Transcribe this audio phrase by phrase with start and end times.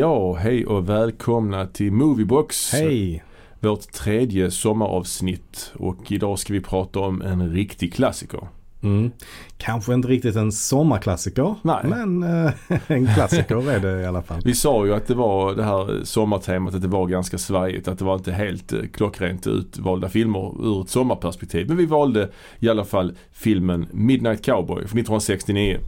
[0.00, 2.72] Ja, hej och välkomna till Moviebox.
[2.72, 3.24] Hej!
[3.60, 8.40] Vårt tredje sommaravsnitt och idag ska vi prata om en riktig klassiker.
[8.82, 9.10] Mm.
[9.56, 11.84] Kanske inte riktigt en sommarklassiker, Nej.
[11.84, 12.52] men eh,
[12.86, 14.40] en klassiker är det i alla fall.
[14.44, 17.98] Vi sa ju att det var det här sommartemat, att det var ganska svajigt, att
[17.98, 21.68] det var inte helt eh, klockrent utvalda filmer ur ett sommarperspektiv.
[21.68, 25.78] Men vi valde i alla fall filmen Midnight Cowboy från 1969.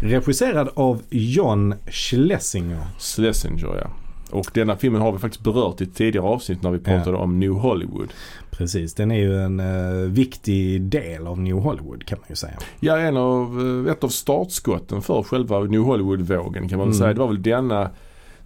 [0.00, 2.80] Regisserad av John Schlesinger.
[2.98, 3.90] Schlesinger ja.
[4.30, 7.38] Och denna filmen har vi faktiskt berört i ett tidigare avsnitt när vi pratade om
[7.40, 8.08] New Hollywood.
[8.50, 12.52] Precis, den är ju en eh, viktig del av New Hollywood kan man ju säga.
[12.80, 16.98] Ja, en av, eh, ett av startskotten för själva New Hollywood-vågen kan man väl Mm.
[16.98, 17.12] säga.
[17.12, 17.90] Det var väl denna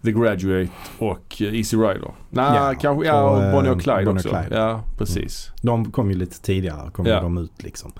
[0.05, 2.11] The Graduate och eh, Easy Rider.
[2.30, 4.28] Nej, Ja, kanske, ja och, Bonnie och Clyde Bonnie och också.
[4.28, 4.56] Clyde.
[4.56, 5.50] Ja, precis.
[5.62, 7.20] De kom ju lite tidigare, kom Ja.
[7.20, 7.92] de ut liksom.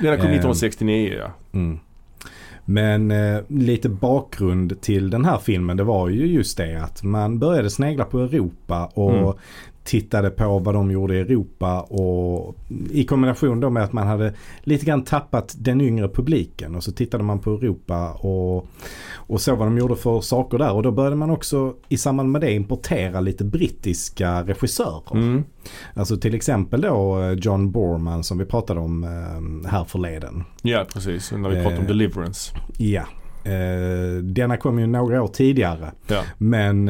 [0.00, 0.32] Denna kom Ehm.
[0.32, 1.30] 1969 ja.
[1.52, 1.78] Mm.
[2.70, 7.38] Men eh, lite bakgrund till den här filmen det var ju just det att man
[7.38, 9.34] började snegla på Europa och Mm
[9.88, 12.54] tittade på vad de gjorde i Europa och
[12.90, 16.92] i kombination då med att man hade lite grann tappat den yngre publiken och så
[16.92, 18.66] tittade man på Europa och,
[19.14, 22.30] och såg vad de gjorde för saker där och då började man också i samband
[22.30, 25.02] med det importera lite brittiska regissörer.
[25.12, 25.44] Mm.
[25.94, 30.44] Alltså till exempel då eh, John Borman som vi pratade om eh, här förleden.
[30.62, 31.32] Ja, precis.
[31.32, 31.88] När vi pratade om Eh.
[31.88, 32.52] Deliverance.
[32.78, 33.04] Ja.
[33.44, 35.92] Eh, denna kom ju några år tidigare.
[36.06, 36.22] Ja.
[36.38, 36.88] Men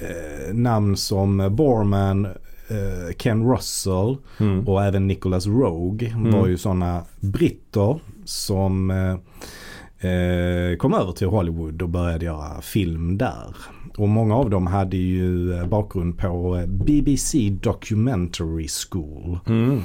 [0.00, 2.24] eh, namn som Borman,
[2.68, 4.68] eh, Ken Russell Mm.
[4.68, 6.32] och även Nicholas Rogue Mm.
[6.32, 9.12] var ju sådana britter som eh,
[10.10, 13.56] eh, kom över till Hollywood och började göra film där.
[13.96, 19.38] Och många av dem hade ju eh, bakgrund på eh, BBC Documentary School.
[19.46, 19.80] Mm.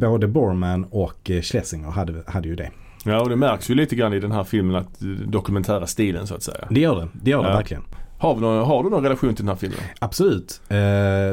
[0.00, 2.70] Både Borman och Schlesinger hade, hade ju det.
[3.04, 6.34] Ja, och det märks ju lite grann i den här filmen att dokumentära stilen så
[6.34, 6.66] att säga.
[6.70, 7.56] Det gör det, det gör det Ja.
[7.56, 7.82] verkligen.
[8.18, 9.78] Har, vi någon, har du någon relation till den här filmen?
[9.98, 10.60] Absolut.
[10.68, 10.76] Eh,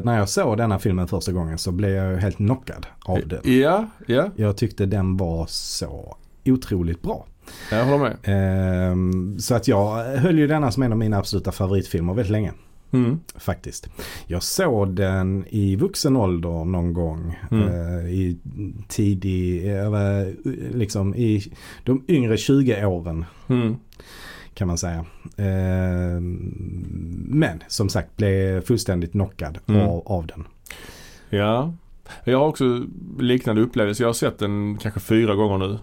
[0.04, 3.60] när jag såg denna filmen första gången så blev jag helt knockad av den.
[3.60, 4.30] Ja, ja.
[4.36, 7.26] Jag tyckte den var så otroligt bra.
[7.72, 8.18] Jag håller med.
[8.24, 12.52] Ehm, så att jag höll ju denna som en av mina absoluta favoritfilmer väldigt länge.
[12.92, 13.20] Mm.
[13.36, 13.88] Faktiskt.
[14.28, 17.40] Jag såg den i vuxen ålder någon gång.
[17.52, 17.68] Mm.
[17.68, 18.38] eh, I
[18.88, 20.36] tidig, eller
[20.78, 21.44] liksom i
[21.84, 23.76] de yngre 20 åren Mm.
[24.54, 25.06] Kan man säga.
[25.38, 29.82] Ehm, men som sagt blev fullständigt knockad Mm.
[29.82, 30.44] av, av den.
[31.30, 31.74] Ja.
[32.24, 32.86] Jag har också
[33.20, 34.04] liknande upplevelser.
[34.04, 35.78] Jag har sett den kanske fyra gånger nu.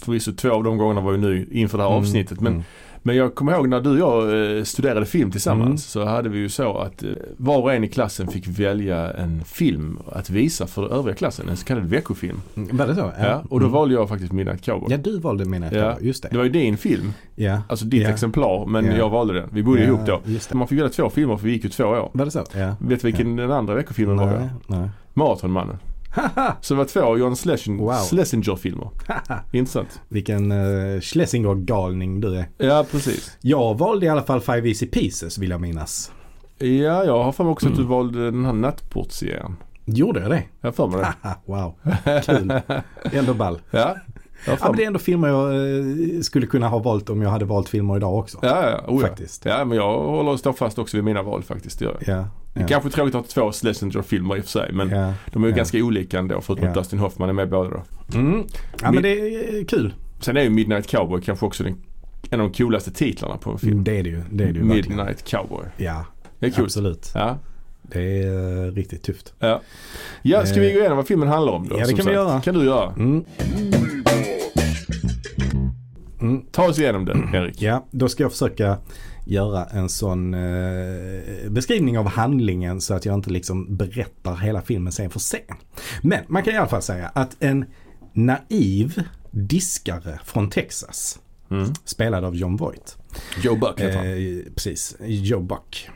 [0.00, 2.40] Förvisso två av de gångerna var ju ny inför det här Mm, avsnittet.
[2.40, 2.64] Men, mm.
[3.06, 3.98] Men jag kommer ihåg när du och
[4.30, 5.78] jag eh, studerade film tillsammans Mm.
[5.78, 9.44] så hade vi ju så att eh, var och en i klassen fick välja en
[9.44, 11.48] film att visa för övriga klassen.
[11.48, 12.40] En så kallad veckofilm.
[12.56, 13.12] Mm, Var det så?
[13.18, 13.42] Ja.
[13.50, 13.72] och då Mm.
[13.72, 14.88] valde jag faktiskt Midnight Cowboy.
[14.90, 15.78] Ja, du valde mina Ja.
[15.78, 15.96] ja.
[16.00, 16.28] just det.
[16.32, 17.62] Det var ju din film, Ja.
[17.68, 18.08] alltså ditt Ja.
[18.08, 18.96] exemplar, men Ja.
[18.96, 19.48] jag valde den.
[19.52, 20.20] Vi bodde ja, ihop då.
[20.24, 20.56] Just det.
[20.56, 22.10] Man fick välja två filmer för vi gick ju två år.
[22.12, 22.44] Var det så?
[22.54, 22.74] Ja.
[22.80, 24.26] Vet du vilken den andra veckofilmen var?
[24.26, 24.88] Nej, nej.
[25.14, 25.76] Maratonmannen.
[26.60, 27.92] Så det var två John Schlesinger, Wow.
[27.92, 28.90] Schlesinger-filmer.
[29.52, 30.00] Intressant.
[30.08, 32.46] Vilken uh, Schlesinger-galning du är.
[32.58, 33.36] Ja, precis.
[33.40, 36.12] Jag valde i alla fall Five Easy Pieces vill jag minnas.
[36.58, 37.90] Ja, jag har för mig också att du Mm.
[37.90, 39.56] valde den här nattportserien.
[39.84, 40.42] Gjorde jag det?
[40.60, 41.34] Jag har för mig det.
[41.52, 41.74] Wow,
[42.24, 42.60] kul.
[43.12, 43.60] Ändå ball.
[43.70, 43.96] Ja,
[44.46, 47.44] Ja, men det är ändå filmer jag eh, skulle kunna ha valt om jag hade
[47.44, 48.38] valt filmer idag också.
[48.42, 49.08] Ja, ja, oh, ja.
[49.08, 49.44] Faktiskt.
[49.44, 51.80] Ja, men jag håller och står fast också vid mina val faktiskt.
[51.80, 51.96] Gör.
[52.06, 52.24] Ja,
[52.56, 54.72] Det är ja, kanske tråkigt att ha två Schlesinger-filmer i och för sig.
[54.72, 55.12] Men ja.
[55.32, 55.56] de är ju ja.
[55.56, 56.70] ganska olika ändå förutom Ja.
[56.70, 57.82] att Dustin Hoffman är med båda då.
[58.18, 58.44] Mm.
[58.82, 59.94] Ja, men det är eh, kul.
[60.20, 61.76] Sen är ju Midnight Cowboy kanske också den,
[62.30, 63.84] en av de coolaste titlarna på en film.
[63.84, 64.22] Det är det ju.
[64.30, 64.96] Det är det ju verkligen.
[64.96, 65.64] Midnight Cowboy.
[65.76, 66.04] Ja,
[66.38, 66.64] Det är coolt.
[66.64, 67.10] absolut.
[67.14, 67.38] Ja.
[67.82, 69.34] Det är eh, riktigt tufft.
[69.38, 69.60] Ja.
[70.22, 71.74] ja, ska vi Eh, gå igenom vad filmen handlar om då?
[71.78, 72.12] ja, det kan vi sagt?
[72.14, 72.40] göra.
[72.40, 72.92] kan du göra.
[72.92, 73.24] Mm.
[76.20, 76.42] Mm.
[76.52, 77.62] Ta oss igenom den, Erik.
[77.62, 78.76] Ja, då ska jag försöka
[79.26, 84.92] göra en sån eh, beskrivning av handlingen så att jag inte liksom berättar hela filmen
[84.92, 85.40] sen för sen.
[86.02, 87.64] Men man kan i alla fall säga att en
[88.12, 91.18] naiv diskare från Texas
[91.50, 91.72] Mm.
[91.84, 92.96] spelad av John Voight.
[93.42, 94.06] Joe Buck heter han.
[94.06, 95.88] Eh, precis, Joe Buck.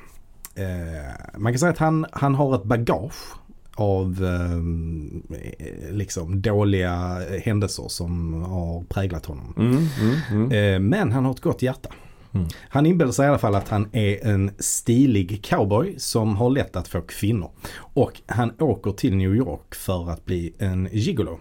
[0.54, 3.34] Eh, man kan säga att han, han har ett bagage
[3.74, 9.54] av eh, liksom dåliga händelser som har präglat honom.
[9.58, 10.52] Mm, mm, mm.
[10.74, 11.88] Eh, men han har ett gott hjärta.
[12.34, 12.46] Mm.
[12.68, 16.76] Han inbillar sig i alla fall att han är en stilig cowboy som har lätt
[16.76, 17.50] att få kvinnor.
[17.76, 21.40] Och han åker till New York för att bli en gigolo.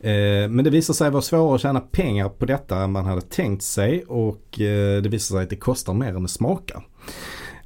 [0.00, 3.20] Eh, Men det visar sig vara svårare att tjäna pengar på detta än man hade
[3.20, 6.86] tänkt sig och eh, det visar sig att det kostar mer än det smakar.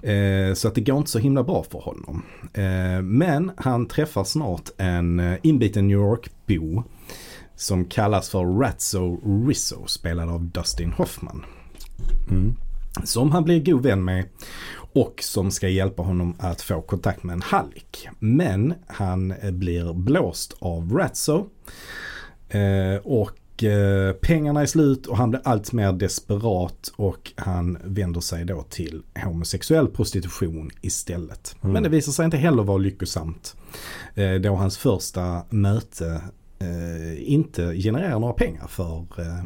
[0.02, 2.22] Eh, Så att det går inte så himla bra för honom.
[2.54, 6.82] Eh, men han träffar snart en eh, inbiten New York-bo
[7.56, 11.44] som kallas för Ratso Rizzo spelad av Dustin Hoffman.
[12.30, 12.56] Mm.
[13.04, 14.24] Som han blir god vän med
[14.94, 18.08] och som ska hjälpa honom att få kontakt med en hallick.
[18.18, 21.46] Men han eh, blir blåst av Ratso.
[22.48, 28.20] Eh, och eh, pengarna är slut och han blir allt mer desperat och han vänder
[28.20, 31.56] sig då till homosexuell prostitution istället.
[31.62, 31.72] Mm.
[31.72, 33.56] Men det visar sig inte heller vara lyckosamt.
[34.14, 36.20] Eh, då hans första möte
[36.62, 39.44] eh, inte genererar några pengar för eh,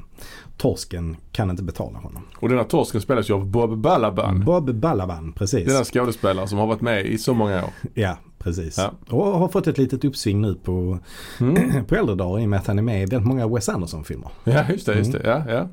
[0.56, 2.22] torsken kan inte betala honom.
[2.40, 4.44] Och den här torsken spelas ju av Bob Balaban.
[4.44, 5.66] Bob Balaban, precis.
[5.66, 7.70] Den här skådespelaren som har varit med i så många år.
[7.94, 8.78] Ja, precis.
[8.78, 8.92] Ja.
[9.16, 10.98] Och har fått ett litet uppsving nu på,
[11.40, 11.84] Mm.
[11.88, 14.30] på äldre dagar i och med att han är med i väldigt många Wes Anderson-filmer.
[14.44, 15.22] Ja just det, just det.
[15.24, 15.68] Ja, ja.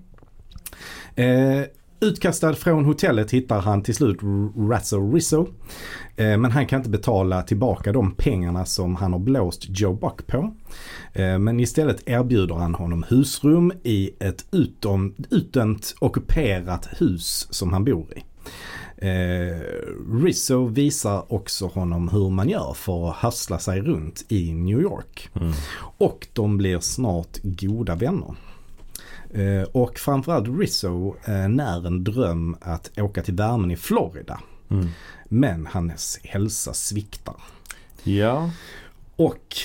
[1.23, 1.63] Eh,
[2.03, 4.19] utkastad från hotellet hittar han till slut
[4.69, 5.47] Razzo Rizzo.
[6.15, 10.27] Eh, men han kan inte betala tillbaka de pengarna som han har blåst Joe Buck
[10.27, 10.53] på.
[11.13, 17.85] Eh, men istället erbjuder han honom husrum i ett utom, utdömt ockuperat hus som han
[17.85, 18.23] bor i.
[18.97, 19.61] Eh,
[20.23, 25.29] Rizzo visar också honom hur man gör för att hassla sig runt i New York.
[25.33, 25.53] Mm.
[25.97, 28.35] Och de blir snart goda vänner.
[29.33, 34.39] Eh, och framförallt Rizzo eh, när en dröm att åka till värmen i Florida.
[34.69, 34.87] Mm.
[35.29, 37.35] Men hans hälsa sviktar.
[38.03, 38.51] Ja.
[39.15, 39.55] Och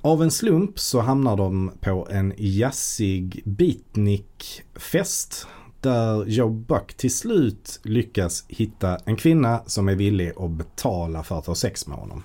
[0.00, 5.46] av en slump så hamnar de på en jazzig beatnikfest.
[5.80, 11.38] Där Joe Buck till slut lyckas hitta en kvinna som är villig att betala för
[11.38, 12.22] att ha sex med honom.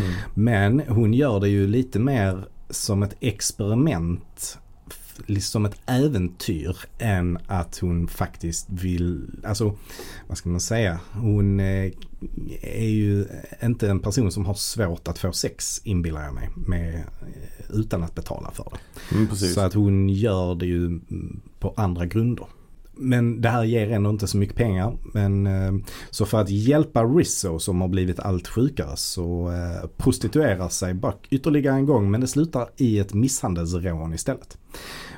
[0.00, 0.12] Mm.
[0.34, 4.58] Men hon gör det ju lite mer som ett experiment,
[5.40, 9.76] som ett äventyr än att hon faktiskt vill, alltså
[10.26, 11.92] vad ska man säga, hon eh,
[12.62, 13.26] är ju
[13.62, 18.02] inte en person som har svårt att få sex inbillar jag mig, med, eh, utan
[18.02, 19.14] att betala för det.
[19.14, 19.36] Mm.
[19.36, 22.46] Så att hon gör det ju mm, på andra grunder.
[22.98, 24.96] Men det här ger ändå inte så mycket pengar.
[25.14, 25.72] Men, eh,
[26.10, 29.52] så för att hjälpa Rizzo som har blivit allt sjukare så
[29.96, 34.58] prostituerar sig Buck ytterligare en gång men det slutar i ett misshandelsrån istället.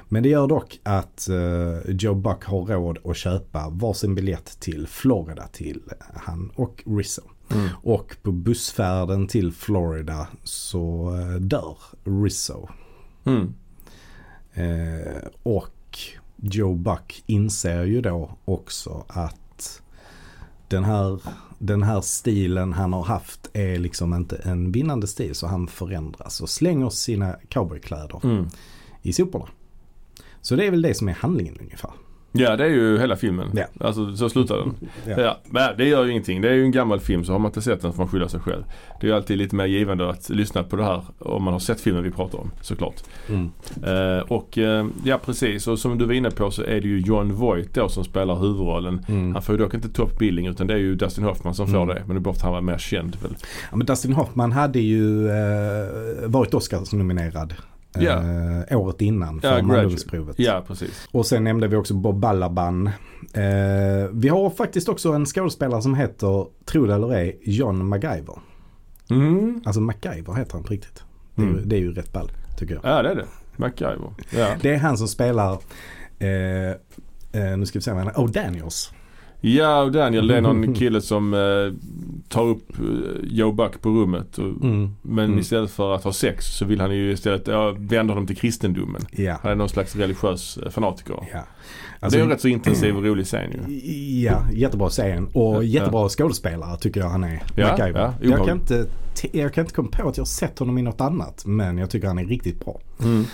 [0.08, 4.86] Men det gör dock att eh, Joe Buck har råd att köpa varsin biljett till
[4.86, 5.82] Florida till
[6.14, 7.22] han och Rizzo.
[7.50, 7.68] Mm.
[7.82, 12.68] Och på bussfärden till Florida så eh, dör Rizzo.
[13.24, 13.54] Mm.
[14.52, 15.98] Eh, och
[16.36, 19.82] Joe Buck inser ju då också att
[20.68, 21.20] den här,
[21.58, 26.40] den här stilen han har haft är liksom inte en vinnande stil så han förändras
[26.40, 28.48] och slänger sina cowboykläder Mm.
[29.02, 29.46] i soporna.
[30.42, 31.90] Så det är väl det som är handlingen ungefär.
[32.32, 33.48] Ja det är ju hela filmen.
[33.54, 33.86] Ja.
[33.86, 34.74] Alltså så slutar den.
[35.06, 35.20] Ja.
[35.22, 35.38] Ja.
[35.50, 36.40] men det gör ju ingenting.
[36.40, 38.28] Det är ju en gammal film så har man inte sett den får man skylla
[38.28, 38.62] sig själv.
[39.00, 41.60] Det är ju alltid lite mer givande att lyssna på det här om man har
[41.60, 43.02] sett filmen vi pratar om såklart.
[43.28, 43.50] Mm.
[43.86, 47.00] Eh, och eh, ja precis och som du var inne på så är det ju
[47.00, 49.04] John Voight då som spelar huvudrollen.
[49.08, 49.32] Mm.
[49.32, 51.82] Han får ju dock inte top billing utan det är ju Dustin Hoffman som får
[51.82, 51.88] Mm.
[51.94, 52.02] det.
[52.06, 53.36] Men det är bara för att han var mer känd väl.
[53.70, 56.54] Ja, men Dustin Hoffman hade ju eh, varit
[58.00, 59.66] Oscars-nominerad eh, året innan för Graduate.
[59.66, 60.38] mandomsprovet.
[60.38, 61.08] Ja precis.
[61.12, 62.86] Och sen nämnde vi också Bob Balaban.
[63.34, 68.38] Eh, vi har faktiskt också en skådespelare som heter, tro det eller ej, John MacGyver.
[69.10, 69.60] Mm.
[69.64, 71.02] Alltså MacGyver heter han på riktigt.
[71.34, 71.68] Det är, ju, Mm.
[71.68, 72.84] det är ju rätt ball tycker jag.
[72.84, 73.26] Ja det är det.
[73.56, 74.10] MacGyver.
[74.30, 74.48] Ja.
[74.62, 75.52] Det är han som spelar,
[76.18, 76.28] eh,
[77.42, 78.92] eh, nu ska vi se vad han är, Oh Daniels.
[79.40, 81.40] Ja och Daniel det är någon kille som eh,
[82.28, 82.84] tar upp eh,
[83.22, 84.38] Joe Buck på rummet.
[84.38, 84.94] Och, Mm.
[85.02, 85.38] Men Mm.
[85.38, 89.02] istället för att ha sex så vill han ju istället ja, vända honom till kristendomen.
[89.10, 89.36] Ja.
[89.42, 91.16] Han är någon slags religiös eh, fanatiker.
[91.32, 91.44] ja.
[92.00, 93.74] det är ju en rätt så intensiv och rolig scen ju.
[94.24, 97.42] Ja, jättebra scen och jättebra skådespelare tycker jag han är.
[97.56, 98.00] Ja, MacGyver.
[98.00, 98.86] ja, jag, kan inte,
[99.32, 102.08] jag kan inte komma på att jag sett honom i något annat men jag tycker
[102.08, 102.80] han är riktigt bra.
[103.02, 103.24] Mm.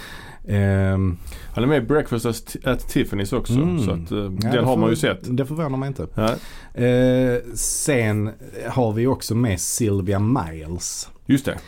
[0.48, 1.16] Ehm,
[1.54, 2.56] Han är med i Breakfast at,
[2.94, 3.52] Tiffany's också.
[3.52, 3.78] Mm.
[3.84, 5.36] Så att, eh, ja, den har man ju sett.
[5.36, 6.06] Det förvånar mig inte.
[6.14, 6.34] Ja,
[6.82, 8.30] Eh, sen
[8.68, 11.08] har vi också med Sylvia Miles.
[11.26, 11.58] just det.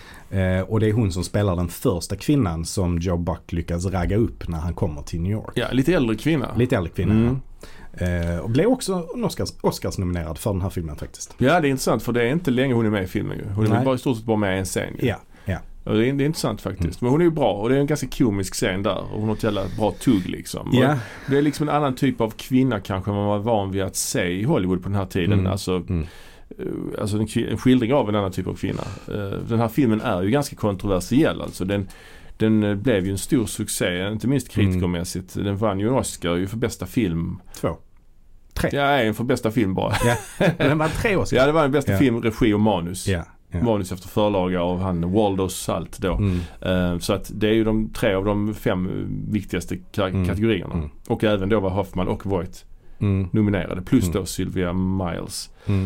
[0.40, 4.16] Eh, och det är hon som spelar den första kvinnan som Joe Buck lyckas ragga
[4.16, 5.52] upp när han kommer till New York.
[5.54, 6.54] Ja, lite äldre kvinna.
[6.56, 7.14] Lite äldre kvinna.
[7.14, 7.40] Mm.
[7.92, 11.34] Eh, och blev också en Oscars, Oscars-nominerad för den här filmen faktiskt.
[11.38, 13.44] Ja det är intressant för det är inte länge hon är med i filmen ju.
[13.54, 13.84] Hon är Nej.
[13.84, 15.16] bara i stort sett bara med i en scen ja.
[15.86, 16.82] Och det, är, det är intressant faktiskt.
[16.82, 16.96] Mm.
[17.00, 18.98] Men hon är ju bra och det är en ganska komisk scen där.
[18.98, 20.70] Och hon har ett jävla bra tugg liksom.
[20.72, 20.98] Ja,
[21.30, 24.24] Det är liksom en annan typ av kvinna kanske man var van vid att se
[24.24, 25.32] i Hollywood på den här tiden.
[25.32, 25.52] Mm.
[25.52, 26.06] Alltså, Mm.
[26.58, 28.82] eh, alltså en, en skildring av en annan typ av kvinna.
[29.08, 31.64] Eh, Den här filmen är ju ganska kontroversiell alltså.
[31.64, 31.88] Den,
[32.36, 35.34] den eh, blev ju en stor succé, inte minst kritikermässigt.
[35.34, 37.38] Den vann ju en Oscar ju för bästa film.
[37.60, 37.76] två.
[38.54, 38.70] Tre.
[38.72, 39.94] Ja, en för bästa film bara.
[40.58, 41.38] Den var tre Oscars.
[41.38, 41.98] Ja, det var den bästa Ja.
[41.98, 43.08] film, regi och manus.
[43.08, 43.62] Ja, ja.
[43.64, 46.14] Manus efter förlaga av han Waldo Salt då.
[46.14, 46.38] Mm.
[46.60, 50.26] Eh, Så att det är ju de tre av de fem viktigaste Mm.
[50.26, 50.74] kategorierna.
[50.74, 50.88] Mm.
[51.08, 52.64] Och även då var Hoffman och Voight
[52.98, 53.28] Mm.
[53.32, 53.82] nominerade.
[53.82, 54.16] Plus Mm.
[54.16, 55.50] då Sylvia Miles.
[55.66, 55.84] Mm.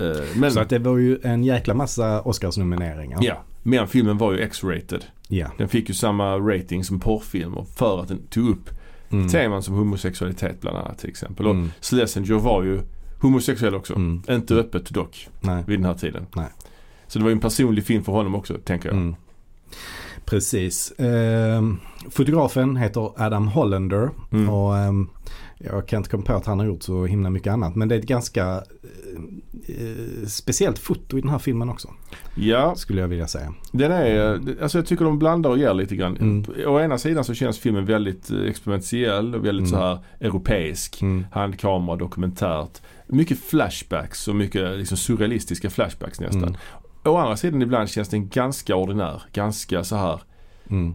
[0.00, 3.18] Eh, men, Så att det var ju en jäkla massa Oscarsnomineringar.
[3.22, 5.04] ja, men filmen var ju X-rated.
[5.28, 5.46] Ja.
[5.58, 8.70] Den fick ju samma rating som porrfilmer för att den tog upp
[9.12, 9.28] Mm.
[9.28, 11.46] teman som homosexualitet bland annat till exempel.
[11.46, 11.70] Och Mm.
[11.80, 12.80] Schlesinger var ju
[13.20, 13.94] homosexuell också.
[14.28, 15.64] Inte öppet dock Nej.
[15.66, 16.26] vid den här tiden.
[16.36, 16.46] Nej.
[17.10, 18.96] Så det var ju en personlig film för honom också tänker jag.
[18.96, 19.14] Mm.
[20.24, 20.92] Precis.
[20.98, 24.48] Ehm, fotografen heter Adam Hollander Mm.
[24.48, 25.08] och ehm,
[25.58, 27.76] jag kan inte komma på att han har gjort så himla mycket annat.
[27.76, 31.88] Men det är ett ganska eh, eh, speciellt foto i den här filmen också.
[32.34, 33.54] Ja, Skulle jag vilja säga.
[33.72, 36.16] den är, alltså jag tycker de blandar och ger lite grann.
[36.16, 36.44] Mm.
[36.66, 39.80] Å ena sidan så känns filmen väldigt eh, experimentell och väldigt Mm.
[39.80, 41.02] så här europeisk.
[41.02, 41.26] Mm.
[41.32, 42.82] Handkamera, dokumentärt.
[43.06, 46.42] Mycket flashbacks och mycket liksom surrealistiska flashbacks nästan.
[46.42, 46.56] Mm.
[47.04, 49.22] Å andra sidan ibland känns den ganska ordinär.
[49.32, 50.20] Ganska så här
[50.70, 50.94] Mm.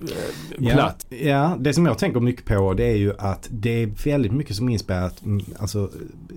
[0.00, 1.06] eh, platt.
[1.08, 4.32] Ja, ja, det som jag tänker mycket på det är ju att det är väldigt
[4.32, 5.90] mycket som är inspelat mm, alltså,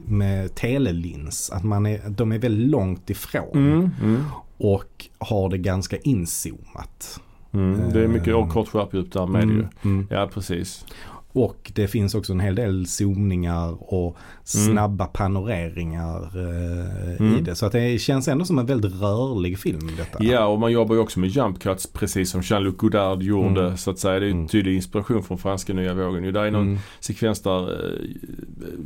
[0.05, 1.49] med telelins.
[1.49, 4.23] Att man är, de är väldigt långt ifrån Mm, mm,
[4.57, 7.19] och har det ganska inzoomat.
[7.51, 7.93] mm.
[7.93, 9.49] Det är mycket Eh, och kort skärpdjup där med ju.
[9.53, 10.07] Mm, mm.
[10.11, 10.85] Ja precis.
[11.31, 17.43] Och det finns också en hel del zoomningar och snabba panoreringar eh, i Mm.
[17.43, 17.55] det.
[17.55, 20.23] Så att det känns ändå som en väldigt rörlig film detta.
[20.23, 23.77] Ja och man jobbar ju också med jump cuts precis som Jean-Luc Godard gjorde Mm.
[23.77, 24.19] så att säga.
[24.19, 24.47] Det är ju Mm.
[24.47, 26.33] tydlig inspiration från franska nya vågen.
[26.33, 26.79] Där är någon Mm.
[26.99, 27.99] sekvens där eh,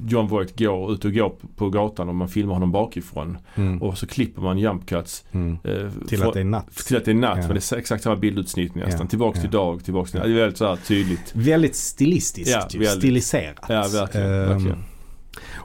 [0.08, 3.38] John Voight går ut och går på gatan och man filmar honom bakifrån.
[3.56, 3.82] Mm.
[3.82, 5.58] Och så klipper man jump cuts Mm.
[5.64, 5.72] eh,
[6.08, 6.76] Till att det är natt.
[6.88, 7.38] till att det är natt.
[7.42, 7.48] Ja.
[7.48, 9.02] Men det är exakt samma bildutsnitt nästan.
[9.02, 9.60] Ja, Tillbaks till ja.
[9.60, 10.28] dag, tillbaks till Ja.
[10.28, 11.32] Det är väldigt så här tydligt.
[11.34, 12.80] Väldigt stilistiskt Ja, ju.
[12.80, 12.98] väldigt.
[12.98, 13.66] Stiliserat.
[13.70, 14.28] Ja verkligen.
[14.34, 14.84] Ehm, verkligen.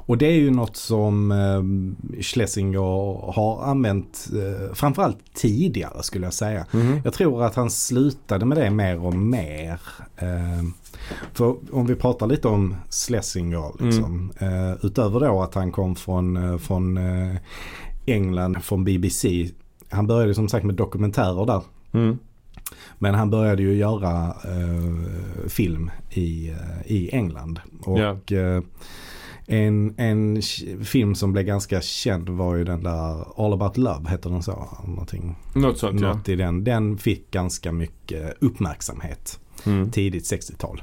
[0.06, 6.34] Och det är ju något som eh, Schlesinger har använt eh, framförallt tidigare skulle jag
[6.34, 6.66] säga.
[6.72, 7.00] Mhm.
[7.04, 9.80] Jag tror att han slutade med det mer och mer.
[10.16, 10.64] Eh,
[11.32, 14.32] för om vi pratar lite om Schlesinger liksom.
[14.38, 14.70] Mm.
[14.70, 17.36] Eh, utöver då att han kom från, eh, från eh,
[18.06, 19.50] England, från BBC.
[19.88, 21.62] Han började som sagt med dokumentärer där.
[21.92, 22.18] Mm.
[22.98, 26.54] Men han började ju göra eh, film i,
[26.86, 27.60] i England.
[27.80, 28.62] Och eh,
[29.46, 30.42] en, en
[30.84, 34.68] film som blev ganska känd var ju den där All about love heter den så?
[34.86, 36.08] Någonting, Något sånt ja.
[36.14, 36.64] något i den.
[36.64, 39.90] Den fick ganska mycket uppmärksamhet Mm.
[39.90, 40.82] tidigt 60-tal.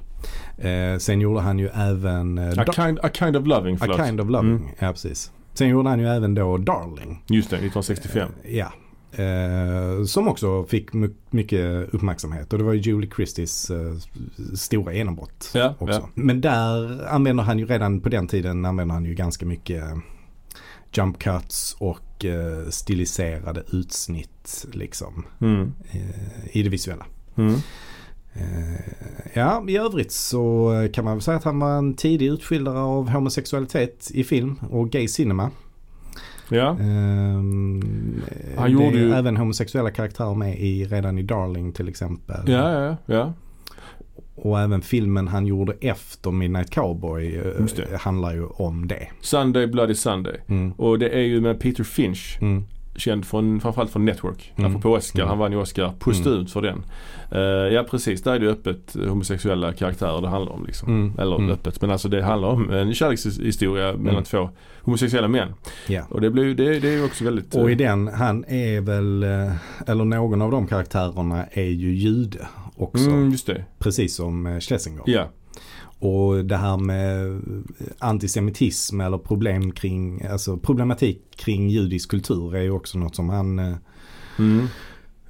[0.58, 4.06] Eh, sen gjorde han ju även eh, A, kind, a kind of loving, A förlåt.
[4.06, 4.52] kind of loving.
[4.52, 4.68] Mm.
[4.80, 5.32] Ja, precis.
[5.54, 7.24] Sen gjorde han ju även då Darling.
[7.28, 8.30] Just det, 1965.
[8.44, 8.74] Eh, Ja.
[9.12, 13.94] Eh, som också fick my- mycket uppmärksamhet och det var ju Julie Christies eh,
[14.56, 15.94] stora genombrott Ja, också.
[16.00, 16.10] ja.
[16.14, 19.98] Men där använder han ju redan på den tiden använder han ju ganska mycket eh,
[20.94, 25.74] jump cuts och eh, stiliserade utsnitt liksom Mm.
[25.92, 27.06] eh, i det visuella.
[27.36, 27.54] Mm.
[28.34, 28.82] Eh,
[29.34, 33.10] ja, i övrigt så kan man väl säga att han var en tidig utskildare av
[33.10, 35.52] homosexualitet i film och gay cinema.
[36.52, 36.70] Ja.
[36.80, 38.22] Ehm,
[38.58, 42.42] Han gjorde ju- även homosexuella karaktärer med i redan i Darling till exempel.
[42.52, 43.34] Ja, ja, ja.
[44.36, 49.08] Och även filmen han gjorde efter Midnight Cowboy eh, handlar ju om det.
[49.22, 50.36] Sunday Bloody Sunday.
[50.48, 50.72] Mm.
[50.72, 52.38] Och det är ju med Peter Finch.
[52.42, 52.64] Mm.
[52.96, 54.54] Känd från, framförallt från Network.
[54.56, 54.72] Mm.
[54.72, 55.20] Apropå Oscar.
[55.20, 55.30] Mm.
[55.30, 56.84] Han vann ju Oscar postumt för den.
[57.32, 60.90] Eh, ja precis, där är det öppet eh, homosexuella karaktärer det handlar om liksom.
[60.90, 61.20] Mm.
[61.20, 61.50] Eller Mm.
[61.50, 64.24] öppet, men alltså det handlar om en kärlekshistoria mellan Mm.
[64.24, 64.50] två
[64.82, 65.54] homosexuella män.
[65.88, 66.04] Ja.
[66.10, 67.56] Och det, blir, det, det är ju också väldigt...
[67.56, 69.54] Och i eh, den, han är väl, eh,
[69.88, 73.10] eller någon av de karaktärerna är ju jude också.
[73.10, 73.36] mm.
[73.80, 75.04] Precis som eh, Schlesinger.
[75.06, 75.30] Ja.
[76.00, 77.42] Och det här med
[78.00, 83.76] antisemitism eller problem kring, alltså problematik kring judisk kultur är ju också något som han
[84.40, 84.68] Mm.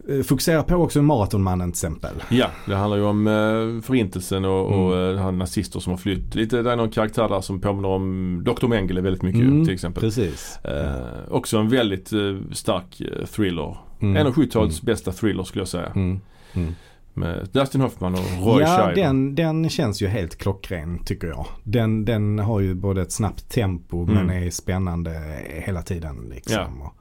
[0.09, 2.11] Eh, fokuserar på också Maratonmannen till exempel.
[2.29, 5.15] Ja, det handlar ju om eh, förintelsen och, och Mm.
[5.17, 6.35] eh, han nazister som har flytt.
[6.35, 8.67] Lite, det är någon karaktär där som påminner om Dr.
[8.67, 10.01] Mengele väldigt mycket Mm, till exempel.
[10.03, 10.59] Precis.
[10.65, 12.19] Eh, också en väldigt eh,
[12.51, 13.77] stark eh, thriller.
[14.01, 14.17] Mm.
[14.17, 15.91] En av 70-talets bästa thriller skulle jag säga.
[15.95, 16.19] Mm.
[16.53, 16.73] Mm.
[17.13, 19.03] Med Dustin Hoffman och Roy Ja, Scheider.
[19.03, 21.45] den, den känns ju helt klockren tycker jag.
[21.63, 24.13] Den, den har ju både ett snabbt tempo Mm.
[24.27, 25.11] men är spännande
[25.49, 26.81] hela tiden liksom.
[26.81, 26.93] Och,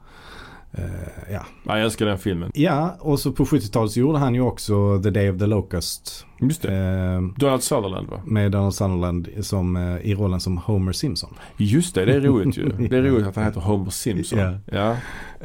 [0.73, 0.83] eh,
[1.31, 1.45] ja.
[1.63, 2.51] Ja, jag älskar den filmen.
[2.53, 6.25] ja, och så på 70-talet så gjorde han ju också The Day of the Locust.
[6.41, 6.75] Just det.
[6.75, 8.21] Eh, Donald Sutherland va?
[8.25, 11.33] med Donald Sutherland som, eh, i rollen som Homer Simpson.
[11.57, 12.69] Just det, det är roligt ju.
[12.89, 14.39] Det är roligt att han heter Homer Simpson.
[14.39, 14.53] Ja.
[14.65, 14.95] Ja.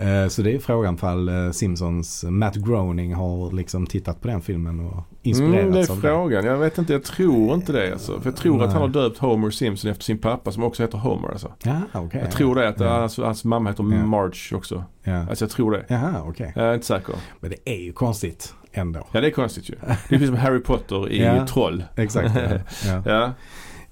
[0.03, 4.43] Eh, så det är frågan fall eh, Simpsons Matt Groening har liksom tittat på den
[4.43, 6.45] filmen och inspirerats Mm, det är av frågan.
[6.45, 8.21] Jag vet inte, jag tror inte det alltså.
[8.21, 9.03] För jag tror att han har Nej.
[9.03, 11.53] döpt Homer Simpson efter sin pappa som också heter Homer alltså.
[11.62, 12.21] Ja, okej.
[12.21, 12.99] Jag tror det, att ja.
[12.99, 14.07] hans, hans mamma heter Ja.
[14.07, 14.85] Marge också.
[15.03, 15.29] Ja.
[15.29, 15.85] Alltså jag tror det.
[15.88, 16.53] Jaha, okej.
[16.57, 17.15] Jag är inte säker.
[17.41, 19.06] Men det är ju konstigt ändå.
[19.12, 19.75] Ja det är konstigt ju.
[19.80, 21.47] Det är precis som Harry Potter i Ja.
[21.47, 21.85] Troll.
[21.97, 22.35] Exakt.
[22.87, 23.02] Ja.
[23.06, 23.33] Ja.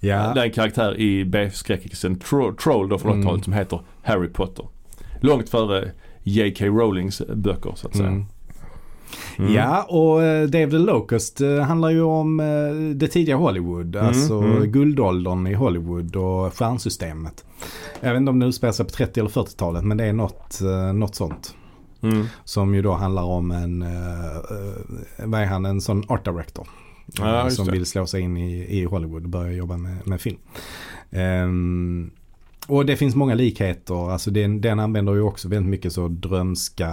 [0.00, 0.32] Ja.
[0.34, 3.24] Det är en karaktär i B-skräckisen Tro- Troll då från Mm.
[3.26, 4.66] 80-talet som heter Harry Potter.
[5.20, 5.90] Långt före
[6.22, 6.64] J.K.
[6.66, 8.08] Rowlings böcker så att säga.
[8.08, 8.24] Mm.
[9.38, 9.54] Mm.
[9.54, 13.94] Ja, och eh, Dave the Locust eh, handlar ju om eh, det tidiga Hollywood.
[13.96, 14.72] Mm, alltså mm.
[14.72, 17.44] guldåldern i Hollywood och stjärnsystemet.
[18.00, 20.60] Jag vet inte om det utspelar sig på 30 eller 40-talet men det är något,
[20.94, 21.54] något sånt.
[22.04, 22.26] Mm.
[22.44, 26.68] Som ju då handlar om en, eh, eh, vad är han, en sån art director.
[27.06, 30.20] Ja, eh, som vill slå sig in i, i Hollywood och börja jobba med, med
[30.20, 30.38] film.
[31.10, 32.10] Ehm,
[32.66, 34.10] och det finns många likheter.
[34.12, 36.90] Alltså den, den använder ju också väldigt mycket så drömska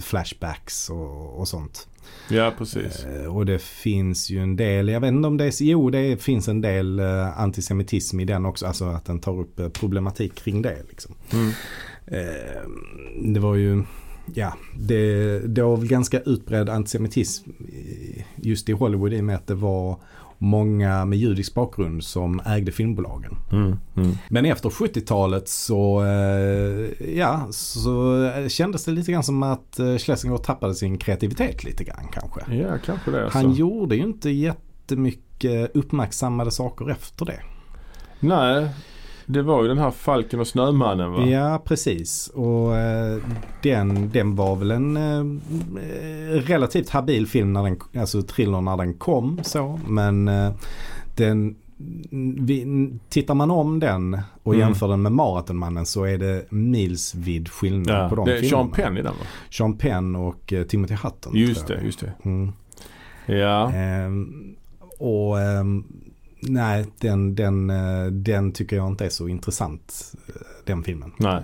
[0.00, 1.88] flashbacks och, och sånt.
[2.28, 3.04] Ja, precis.
[3.04, 6.22] Eh, Och det finns ju en del, jag vet inte om det är, jo det
[6.22, 8.66] finns en del eh, antisemitism i den också.
[8.66, 11.14] Alltså att den tar upp eh, problematik kring det liksom.
[11.32, 11.52] Mm.
[12.06, 12.62] Eh,
[13.24, 13.82] det var ju,
[14.34, 17.50] ja, det, det var väl ganska utbredd antisemitism
[18.36, 19.98] just i Hollywood i och med att det var
[20.38, 23.36] många med judisk bakgrund som ägde filmbolagen.
[23.52, 23.76] Mm.
[23.96, 24.16] Mm.
[24.28, 30.36] Men efter 70-talet så, eh, ja, så kändes det lite grann som att eh, Schlesinger
[30.36, 32.54] tappade sin kreativitet lite grann kanske.
[32.54, 33.38] Ja, kanske det alltså.
[33.38, 37.40] Han gjorde ju inte jättemycket uppmärksammade saker efter det.
[38.20, 38.68] Nej,
[39.26, 41.26] det var ju den här Falken och Snömannen va?
[41.26, 42.28] Ja, precis.
[42.34, 43.18] Och eh,
[43.62, 45.24] den, den var väl en eh,
[46.40, 49.80] relativt habil film när den, alltså thriller när den kom så.
[49.88, 50.52] Men eh,
[51.16, 51.56] den,
[52.38, 54.66] vi, tittar man om den och Mm.
[54.66, 58.62] jämför den med Maratonmannen så är det milsvid skillnad Ja, på de det är filmerna.
[58.64, 59.26] Sean Penn i den va?
[59.50, 61.32] Sean Penn och eh, Timothy Hutton.
[61.36, 62.12] Just det, just det.
[62.22, 62.52] Mm.
[63.26, 63.72] Ja.
[63.72, 64.54] Ehm,
[64.98, 65.84] och ehm,
[66.48, 70.12] nej, den, den, eh, den tycker jag inte är så intressant.
[70.28, 70.32] eh,
[70.64, 71.12] Den filmen.
[71.16, 71.42] Nej.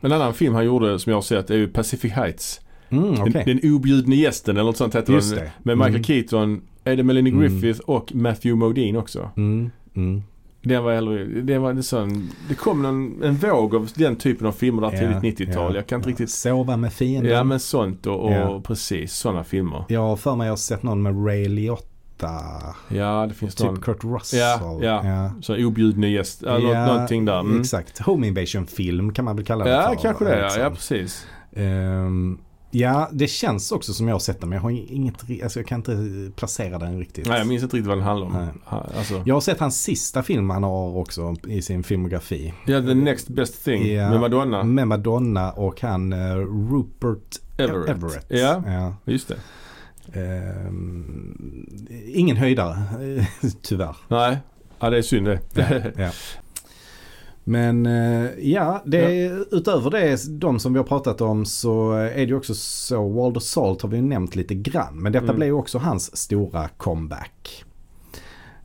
[0.00, 2.60] En annan film han gjorde som jag har sett är ju Pacific Heights.
[2.88, 3.32] Mm, okej.
[3.46, 5.44] Den, den objudne gästen eller något sånt heter Just den.
[5.44, 5.52] det.
[5.62, 6.04] Med Michael Mm.
[6.04, 7.40] Keaton, Eddie Melanie Mm.
[7.60, 9.30] Griffith och Matthew Modine också.
[9.36, 10.22] Mm, mm.
[10.64, 14.46] Den var äldre, det var en sån, det kom någon, en våg av den typen
[14.46, 15.72] av filmer där Ja, tidigt 90-tal.
[15.72, 16.10] ja, Jag kan inte ja.
[16.10, 17.32] riktigt, Sova med fienden.
[17.32, 19.84] ja men sånt och, och precis sådana filmer.
[19.88, 21.86] Jag har för mig jag har sett någon med Ray Liotta.
[22.88, 24.40] Ja det finns Typ någon, Kurt Russell.
[24.40, 25.30] Ja, ja.
[25.42, 27.40] så objudne gäst, ja, Ja, någonting där.
[27.40, 27.60] Mm.
[27.60, 27.98] Exakt.
[27.98, 30.02] Home Invasion film kan man väl kalla det Ja för.
[30.02, 30.62] kanske det ja, liksom.
[30.62, 31.26] ja precis.
[31.56, 32.38] Ehm,
[32.70, 35.66] ja, det känns också som jag har sett den men jag har inget, alltså jag
[35.66, 35.96] kan inte
[36.36, 37.26] placera den riktigt.
[37.28, 38.48] Nej jag minns inte riktigt vad den handlar om.
[38.66, 42.54] Alltså, Jag har sett hans sista film han har också i sin filmografi.
[42.66, 44.10] ja, The Next Best Thing Ja.
[44.10, 44.62] med Madonna.
[44.64, 47.88] Med Madonna och han eh, Rupert Everett.
[47.88, 48.26] Everett.
[48.28, 48.94] Ja, Ja.
[49.12, 49.36] just det.
[50.12, 51.66] Ehm,
[52.06, 52.78] ingen höjdare,
[53.62, 53.96] tyvärr.
[54.08, 54.38] Nej,
[54.80, 55.92] ja, det är synd det.
[55.96, 56.10] Ja.
[57.44, 62.22] Men eh, ja, det, utöver det, de som vi har pratat om så är det
[62.24, 64.96] ju också så, Walder Salt har vi ju nämnt lite grann.
[65.02, 65.36] Men detta Mm.
[65.36, 67.64] blev ju också hans stora comeback.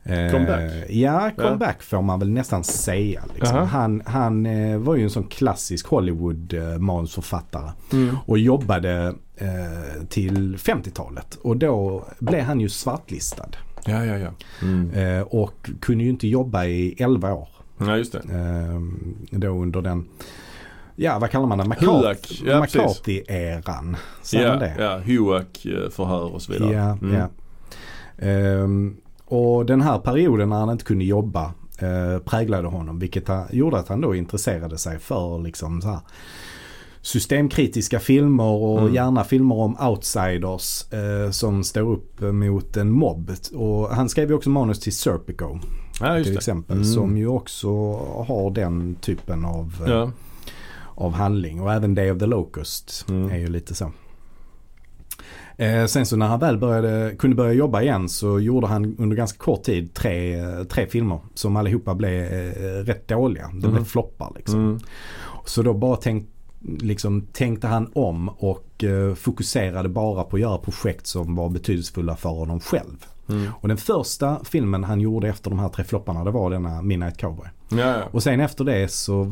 [0.02, 0.90] Eh, Comeback?
[0.90, 3.22] Ja, comeback får man väl nästan säga.
[3.34, 3.56] Liksom.
[3.56, 3.64] Aha.
[3.64, 7.72] Han, han eh, var ju en sån klassisk Hollywood-manusförfattare.
[7.92, 8.16] Mm.
[8.26, 11.38] Och jobbade eh, till 50-talet.
[11.42, 13.48] Och då blev han ju svartlistad.
[13.84, 14.30] Ja, ja, ja.
[14.62, 14.90] Mm.
[14.90, 17.48] Eh, och kunde ju inte jobba i 11 år.
[17.78, 18.18] Ja, just det.
[18.18, 18.80] Eh,
[19.38, 20.08] då under den,
[20.96, 22.60] ja vad kallar man det, Huak, ja.
[22.60, 23.96] McCarthy-eran.
[24.32, 24.74] Ja, det?
[24.78, 26.72] ja, Huak-förhör och så vidare.
[26.72, 27.14] Ja, Mm.
[27.14, 27.28] ja.
[28.18, 32.98] Ehm, och den här perioden när han inte kunde jobba eh, präglade honom.
[32.98, 36.00] Vilket gjorde att han då intresserade sig för liksom så här
[37.08, 38.94] systemkritiska filmer och Mm.
[38.94, 43.30] gärna filmer om outsiders eh, som står upp mot en mobb.
[43.54, 45.58] Och han skrev ju också manus till Serpico
[46.00, 46.76] Ja, till exempel.
[46.76, 46.88] Mm.
[46.88, 47.68] Som ju också
[48.26, 50.10] har den typen av, eh, Ja.
[50.94, 51.60] av handling.
[51.60, 53.30] Och även Day of the Locust Mm.
[53.30, 53.92] är ju lite så.
[55.56, 59.16] Eh, sen så när han väl började, kunde börja jobba igen så gjorde han under
[59.16, 63.46] ganska kort tid tre, tre filmer som allihopa blev eh, rätt dåliga.
[63.52, 63.84] De blev Mm.
[63.84, 64.60] floppar liksom.
[64.60, 64.78] Mm.
[65.44, 66.28] Så då bara tänk,
[66.60, 72.16] liksom, tänkte han om och eh, fokuserade bara på att göra projekt som var betydelsefulla
[72.16, 73.06] för honom själv.
[73.28, 73.50] Mm.
[73.60, 77.16] Och den första filmen han gjorde efter de här tre flopparna det var denna Midnight
[77.18, 77.46] Cowboy.
[77.68, 78.02] Ja, ja.
[78.10, 79.28] Och sen efter det så eh,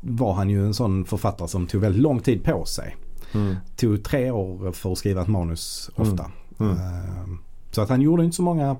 [0.00, 2.96] var han ju en sån författare som tog väldigt lång tid på sig.
[3.34, 3.56] Mm.
[3.76, 6.12] Tog tre år för att skriva ett manus Mm.
[6.12, 6.30] ofta.
[6.60, 6.72] Mm.
[6.72, 7.24] Eh,
[7.70, 8.76] Så att han gjorde inte så många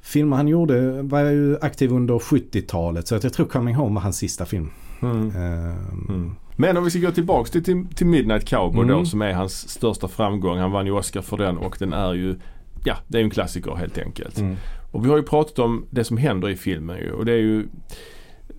[0.00, 0.36] filmer.
[0.36, 4.16] Han gjorde, var ju aktiv under 70-talet så att jag tror Coming Home var hans
[4.16, 4.70] sista film.
[5.02, 6.34] Mm.
[6.60, 8.98] Men om vi ska gå tillbaks till, till, till Midnight Cowboy Mm.
[8.98, 10.58] då som är hans största framgång.
[10.58, 12.36] Han vann ju Oscar för den och den är ju,
[12.84, 14.38] ja det är ju en klassiker helt enkelt.
[14.38, 14.56] Mm.
[14.92, 17.36] Och vi har ju pratat om det som händer i filmen ju och det är
[17.36, 17.66] ju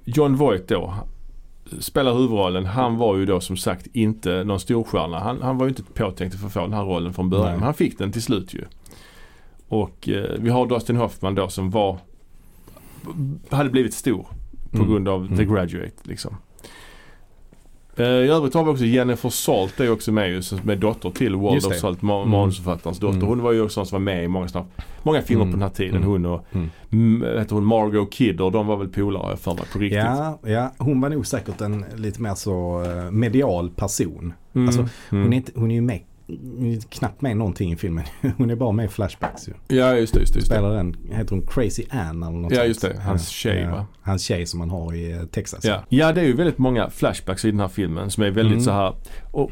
[0.05, 0.93] John Voight då
[1.79, 2.65] spelar huvudrollen.
[2.65, 5.19] Han var ju då som sagt inte någon storstjärna.
[5.19, 7.45] Han, han var ju inte påtänkt att få den här rollen från början.
[7.47, 7.55] Nej.
[7.55, 8.61] Men han fick den till slut ju.
[9.67, 11.97] Och eh, vi har Dustin Hoffman då som var
[13.49, 14.27] hade blivit stor
[14.71, 14.89] på Mm.
[14.89, 15.53] grund av The Mm.
[15.55, 16.35] Graduate liksom.
[17.99, 21.35] Eh, I övrigt har vi också Jennifer Salt är också med ju är dotter till
[21.35, 21.79] Waldorf det.
[21.79, 22.29] Salt, ma- Mm.
[22.31, 23.17] manusförfattarens dotter.
[23.17, 23.27] Mm.
[23.29, 24.65] Hon var ju också sån som var med i många, såna-
[25.03, 25.53] många filmer Mm.
[25.53, 25.95] på den här tiden.
[25.95, 26.07] Mm.
[26.09, 26.69] Hon och Mm.
[26.91, 29.99] mm, heter hon Margot Kidder, de var väl polare för mig på riktigt.
[29.99, 34.33] Ja, ja, hon var nog säkert en lite mer så eh, medial person.
[34.55, 34.67] Mm.
[34.67, 35.23] Alltså, mm.
[35.23, 35.99] Hon, är inte, hon är ju med,
[36.89, 38.03] knappt med någonting i filmen.
[38.37, 39.53] Hon är bara med i flashbacks ju.
[39.67, 40.37] Ja just det, just det.
[40.39, 40.55] Just det.
[40.55, 42.99] Spelar den, heter hon Crazy Ann eller något Ja, just det.
[43.05, 43.85] Hans tjej, va?
[44.01, 45.65] Hans tjej som man har i eh, Texas.
[45.65, 45.83] Ja.
[45.89, 48.65] ja, det är ju väldigt många flashbacks i den här filmen som är väldigt Mm.
[48.65, 48.93] så här
[49.31, 49.51] och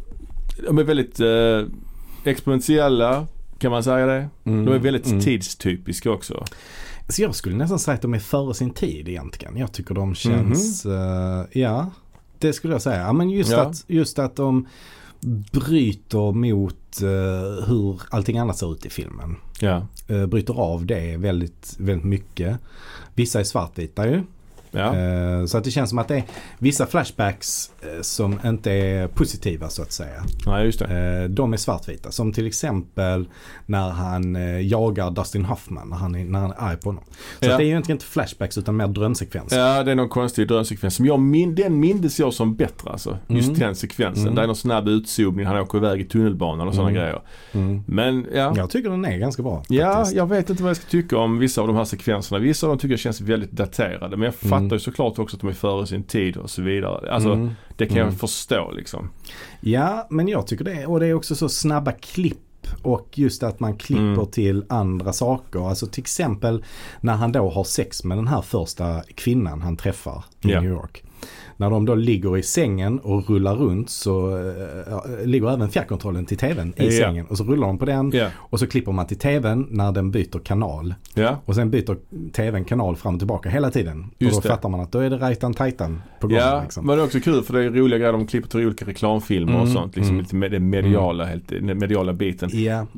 [0.68, 1.64] de är väldigt eh,
[2.32, 3.28] exponentiella,
[3.60, 4.30] kan man säga det?
[4.46, 5.20] Mm, De är väldigt mm.
[5.22, 6.46] tidstypiska också.
[7.10, 9.58] Så jag skulle nästan säga att de är före sin tid egentligen.
[9.58, 11.92] Jag tycker de känns, eh, ja
[12.40, 13.02] det skulle jag säga.
[13.02, 13.62] Ja, men just, Ja.
[13.62, 14.68] att, just att de
[15.52, 19.36] bryter mot eh, hur allting annat ser ut i filmen.
[19.60, 19.88] Ja.
[20.08, 22.58] Eh, bryter av det väldigt, väldigt mycket.
[23.16, 24.24] Vissa är svartvita ju.
[24.78, 24.96] Ja.
[24.96, 26.24] Eh, Så att det känns som att det är
[26.58, 30.24] vissa flashbacks eh, som inte är positiva så att säga.
[30.46, 31.20] Nej, just det.
[31.24, 32.12] Eh, De är svartvita.
[32.12, 33.28] Som till exempel
[33.66, 34.38] när han
[34.68, 35.90] jagar Dustin Hoffman.
[35.90, 37.04] När han är, när han är arg på honom.
[37.40, 37.48] Så Ja.
[37.48, 39.60] det är ju egentligen inte flashbacks utan mer drömsekvenser.
[39.60, 40.96] Ja, det är någon konstig drömsekvens.
[40.96, 43.18] som jag min, den mindes jag som bättre alltså.
[43.28, 43.60] Just Mm.
[43.60, 44.24] den sekvensen.
[44.24, 44.36] Mm.
[44.36, 47.02] Det är någon snabb utzoomning, han åker iväg i tunnelbanan och sådana Mm.
[47.02, 47.22] grejer.
[47.52, 47.84] Mm.
[47.88, 48.54] Men ja.
[48.58, 49.64] Jag tycker den är ganska bra.
[49.70, 50.16] Ja, faktiskt.
[50.16, 52.40] jag vet inte vad jag ska tycka om vissa av de här sekvenserna.
[52.40, 54.18] Vissa av dem tycker jag känns väldigt daterade.
[54.18, 54.50] Men jag Mm.
[54.68, 57.12] Fattar ju såklart också att de är före sin tid och så vidare.
[57.12, 57.52] Alltså Mm.
[57.78, 58.10] det kan Mm.
[58.10, 59.10] jag förstå liksom.
[59.62, 60.86] Ja, men jag tycker det.
[60.86, 62.38] Och det är också så snabba klipp.
[62.84, 64.26] Och just att man klipper Mm.
[64.32, 65.70] till andra saker.
[65.70, 66.64] Alltså till exempel
[67.02, 70.62] när han då har sex med den här första kvinnan han träffar i Ja.
[70.62, 71.04] New York.
[71.58, 76.38] När de då ligger i sängen och rullar runt så äh, ligger även fjärrkontrollen till
[76.38, 76.92] tvn i Ja.
[76.92, 77.26] sängen.
[77.26, 78.28] Och så rullar de på den Ja.
[78.38, 80.94] och så klipper man till tvn när den byter kanal.
[81.14, 81.42] Ja.
[81.46, 81.98] Och sen byter
[82.32, 84.06] tvn kanal fram och tillbaka hela tiden.
[84.18, 84.56] Just och då det.
[84.56, 86.38] fattar man att då är det Rajtan Tajtan på gång.
[86.38, 86.86] Ja, liksom.
[86.86, 88.14] men det är också kul för det är roliga grejer.
[88.14, 89.96] De klipper till olika reklamfilmer och Mm, sånt.
[89.96, 90.22] Liksom mm.
[90.24, 92.50] lite med den mediala, helt, den mediala biten.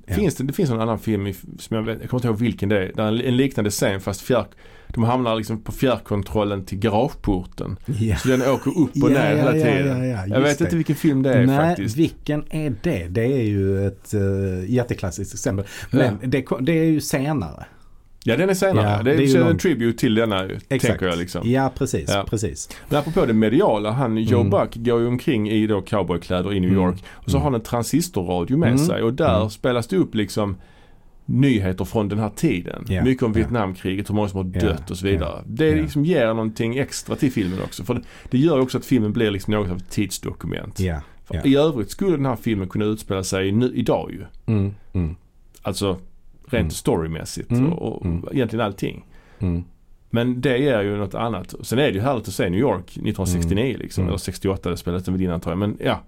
[0.08, 2.38] Finns det, det finns en annan film i, som jag, vet, jag kommer inte ihåg
[2.38, 2.92] vilken det är.
[2.96, 4.46] Där en, en liknande scen fast fjärr,
[4.94, 7.78] de hamnar liksom på fjärrkontrollen till garageporten.
[7.86, 8.16] Ja.
[8.18, 10.10] Så den åker upp och Ja, ner ja, hela tiden.
[10.10, 10.64] ja, ja, jag vet det.
[10.64, 11.98] inte vilken film det är Nej, faktiskt.
[11.98, 13.08] vilken är det?
[13.08, 15.66] Det är ju ett uh, jätteklassiskt exempel.
[15.92, 17.66] Men det, det är ju senare.
[18.24, 19.04] Ja den är senare.
[19.04, 21.50] Det är, det är ju en någon- tribute till denna ju, tänker jag liksom.
[21.50, 22.10] Ja, precis.
[22.30, 22.70] Precis.
[22.90, 24.50] Men apropå det mediala, han Joe Mm.
[24.50, 26.84] Buck går ju omkring i då cowboykläder i New Mm.
[26.84, 27.04] York.
[27.12, 27.42] Och så Mm.
[27.44, 28.86] har han en transistorradio med Mm.
[28.86, 29.50] sig och där Mm.
[29.50, 30.56] spelas det upp liksom
[31.30, 32.86] nyheter från den här tiden.
[32.88, 33.34] Ja, Mycket om.
[33.34, 35.30] Vietnamkriget, hur många som har dött och så vidare.
[35.38, 37.84] ja, Det liksom ger någonting extra till filmen också.
[37.84, 40.80] För det, gör också att filmen blir liksom något av ett tidsdokument.
[41.44, 44.26] I övrigt skulle den här filmen kunna utspela sig nu, idag ju.
[44.54, 45.16] Mm, mm,
[45.62, 45.88] Alltså
[46.46, 46.70] rent Mm.
[46.72, 48.26] storymässigt Mm, och, och mm.
[48.32, 49.06] egentligen allting.
[49.40, 49.64] mm.
[50.12, 51.56] Men det är ju något annat.
[51.62, 54.08] Sen är det ju härligt att se New York 1969 liksom.
[54.08, 55.58] Eller 68, det spelades den väl in antar jag.
[55.58, 56.00] Men ja.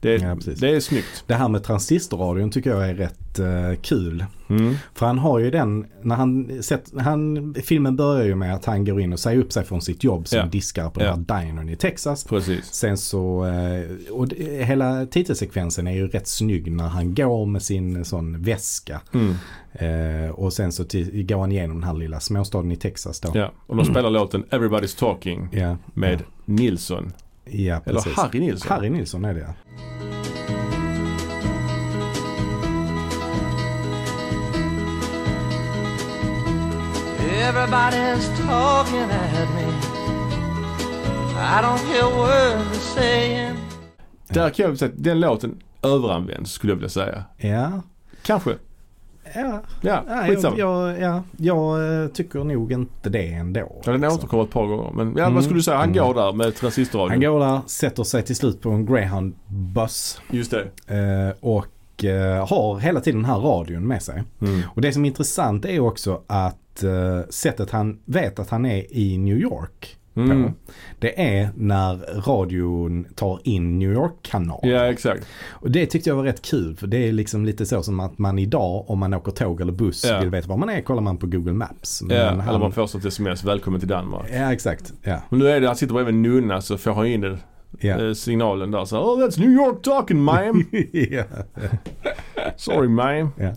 [0.00, 1.24] Det, Ja, det är snyggt.
[1.26, 4.24] Det här med transistorradion tycker jag är rätt eh, kul.
[4.48, 4.74] Mm.
[4.94, 8.84] För han har ju den, när han, sett, han, filmen börjar ju med att han
[8.84, 10.46] går in och säger upp sig från sitt jobb som Ja.
[10.46, 11.10] diskare på Ja.
[11.16, 12.24] den här dinern i Texas.
[12.24, 12.64] Precis.
[12.64, 14.26] Sen så, eh, och
[14.60, 19.00] hela titelsekvensen är ju rätt snygg när han går med sin sån väska.
[19.14, 19.34] Mm.
[19.72, 23.30] Eh, och sen så till, går han igenom den här lilla småstaden i Texas då.
[23.34, 23.52] Ja.
[23.66, 25.48] Och de spelar låten Everybody's Talking
[25.94, 27.12] med Nilsson.
[27.50, 28.16] Ja Eller precis.
[28.16, 28.72] Harry Nilsson.
[28.72, 29.54] Harry Nilsson är det ja.
[37.48, 39.66] Everybody's talking at me.
[41.40, 43.56] I don't hear they're saying.
[44.28, 47.24] Där kan jag säga att den låten överanvänds skulle jag vilja säga.
[47.36, 47.82] Ja,
[48.22, 48.56] Kanske.
[49.34, 53.60] Ja, Ja, ja, jag, jag, ja, jag eh, tycker nog inte det ändå.
[53.84, 54.18] Ja, den liksom.
[54.18, 54.90] återkommer ett par gånger.
[54.94, 55.34] Men ja, Mm.
[55.34, 55.76] vad skulle du säga?
[55.76, 56.04] Han Mm.
[56.06, 57.10] går där med transistorradion.
[57.10, 59.34] Han går där, sätter sig till slut på en greyhound
[59.74, 60.94] buss Just det.
[60.96, 64.22] eh, och eh, har hela tiden den här radion med sig.
[64.42, 64.60] Mm.
[64.74, 66.54] Och det som är intressant är också att
[67.30, 70.52] sättet han vet att han är i New York Mm.
[70.98, 74.60] Det är när radion tar in New York-kanal.
[74.62, 75.26] Ja, exakt.
[75.50, 78.18] Och det tyckte jag var rätt kul för det är liksom lite så som att
[78.18, 80.20] man idag om man åker tåg eller buss Ja.
[80.20, 82.02] vill veta var man är kollar man på Google Maps.
[82.02, 83.44] Men Ja, han- eller man får ett sms.
[83.44, 84.26] Välkommen till Danmark.
[84.32, 84.92] Ja exakt.
[85.02, 85.22] Ja.
[85.30, 87.38] Men nu är det, han sitter bredvid en nunna så får han in
[87.80, 88.06] Ja.
[88.06, 88.84] eh, signalen där.
[88.84, 90.64] Så, oh that's New York talking ma'am.
[92.56, 93.28] Sorry ma'am.
[93.36, 93.52] Ja.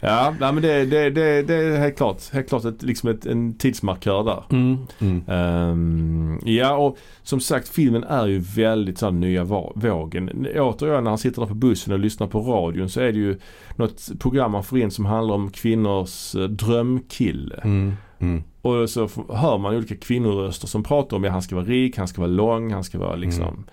[0.00, 3.26] Ja, nej, men det, det, det, det är helt klart, helt klart ett, liksom ett,
[3.26, 4.44] en tidsmarkör där.
[4.50, 4.78] Mm.
[4.98, 5.22] Mm.
[5.28, 10.46] Ehm, ja och som sagt filmen är ju väldigt sån nya vågen.
[10.56, 13.38] Återigen när han sitter där på bussen och lyssnar på radion så är det ju
[13.76, 17.60] något program man får in som handlar om kvinnors eh, drömkille.
[17.64, 17.92] Mm.
[18.18, 18.42] Mm.
[18.62, 22.08] Och så hör man olika kvinnoröster som pratar om att han ska vara rik, han
[22.08, 23.64] ska vara lång, han ska vara liksom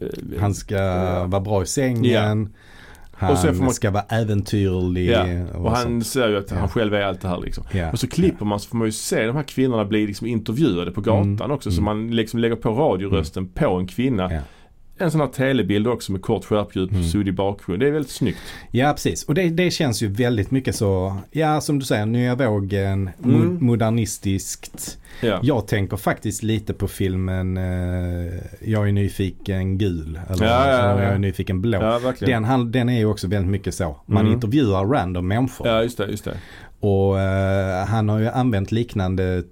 [0.00, 0.76] eh, Han ska
[1.26, 2.54] vara bra i sängen.
[3.18, 5.10] Han Och sen får man- ska vara äventyrlig.
[5.10, 5.24] Ja,
[5.54, 6.06] och han sånt.
[6.06, 6.56] säger ju att Ja.
[6.56, 7.64] han själv är allt det här liksom.
[7.72, 7.90] Ja.
[7.92, 10.90] Och så klipper man så får man ju se de här kvinnorna bli liksom intervjuade
[10.90, 11.50] på gatan Mm.
[11.50, 11.70] också.
[11.70, 11.84] Så Mm.
[11.84, 14.30] man liksom lägger på radiorösten på en kvinna.
[14.98, 17.04] En sån här telebild också med kort skärpdjup, Mm.
[17.04, 17.80] suddig bakgrund.
[17.80, 18.38] Det är väldigt snyggt.
[18.70, 19.24] Ja, precis.
[19.24, 23.34] Och det, det känns ju väldigt mycket så, ja som du säger, nya vågen, mo-
[23.42, 23.58] Mm.
[23.60, 24.98] modernistiskt.
[25.20, 25.40] Ja.
[25.42, 30.20] Jag tänker faktiskt lite på filmen eh, Jag är nyfiken gul.
[30.30, 31.02] Eller Ja, ja, ja.
[31.02, 32.00] Jag är nyfiken blå.
[32.20, 33.96] Den, han- den är ju också väldigt mycket så.
[34.06, 34.32] Man Mm.
[34.32, 35.66] intervjuar random människor.
[35.68, 36.36] Ja, just det, just det.
[36.80, 39.42] Och eh, han har ju använt liknande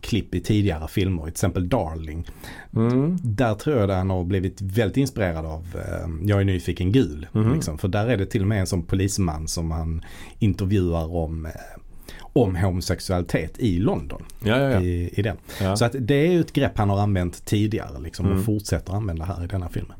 [0.00, 2.28] klipp i tidigare filmer, till exempel Darling.
[2.76, 3.18] Mm.
[3.22, 7.26] Där tror jag att han har blivit väldigt inspirerad av eh, Jag är nyfiken gul.
[7.32, 7.52] Mhm.
[7.54, 7.78] Liksom.
[7.78, 10.02] För där är det till och med en sån polisman som han
[10.38, 11.52] intervjuar om, eh,
[12.20, 14.22] om homosexualitet i London.
[14.44, 14.80] Ja, ja, ja.
[14.80, 15.36] I, i den.
[15.76, 18.38] Så att det är ju ett grepp han har använt tidigare liksom, Mm.
[18.38, 19.96] och fortsätter använda här i denna filmen.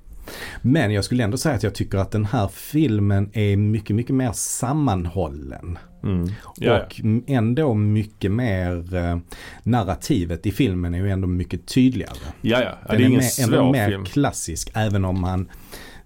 [0.63, 4.15] Men jag skulle ändå säga att jag tycker att den här filmen är mycket, mycket
[4.15, 5.79] mer sammanhållen.
[6.03, 6.29] Mm.
[6.57, 9.19] Ja, Och ändå mycket mer eh,
[9.63, 12.17] narrativet i filmen är ju ändå mycket tydligare.
[12.41, 12.79] ja, ja.
[12.89, 14.05] Det är ingen mer, ändå svår mer film.
[14.05, 15.49] klassisk även om man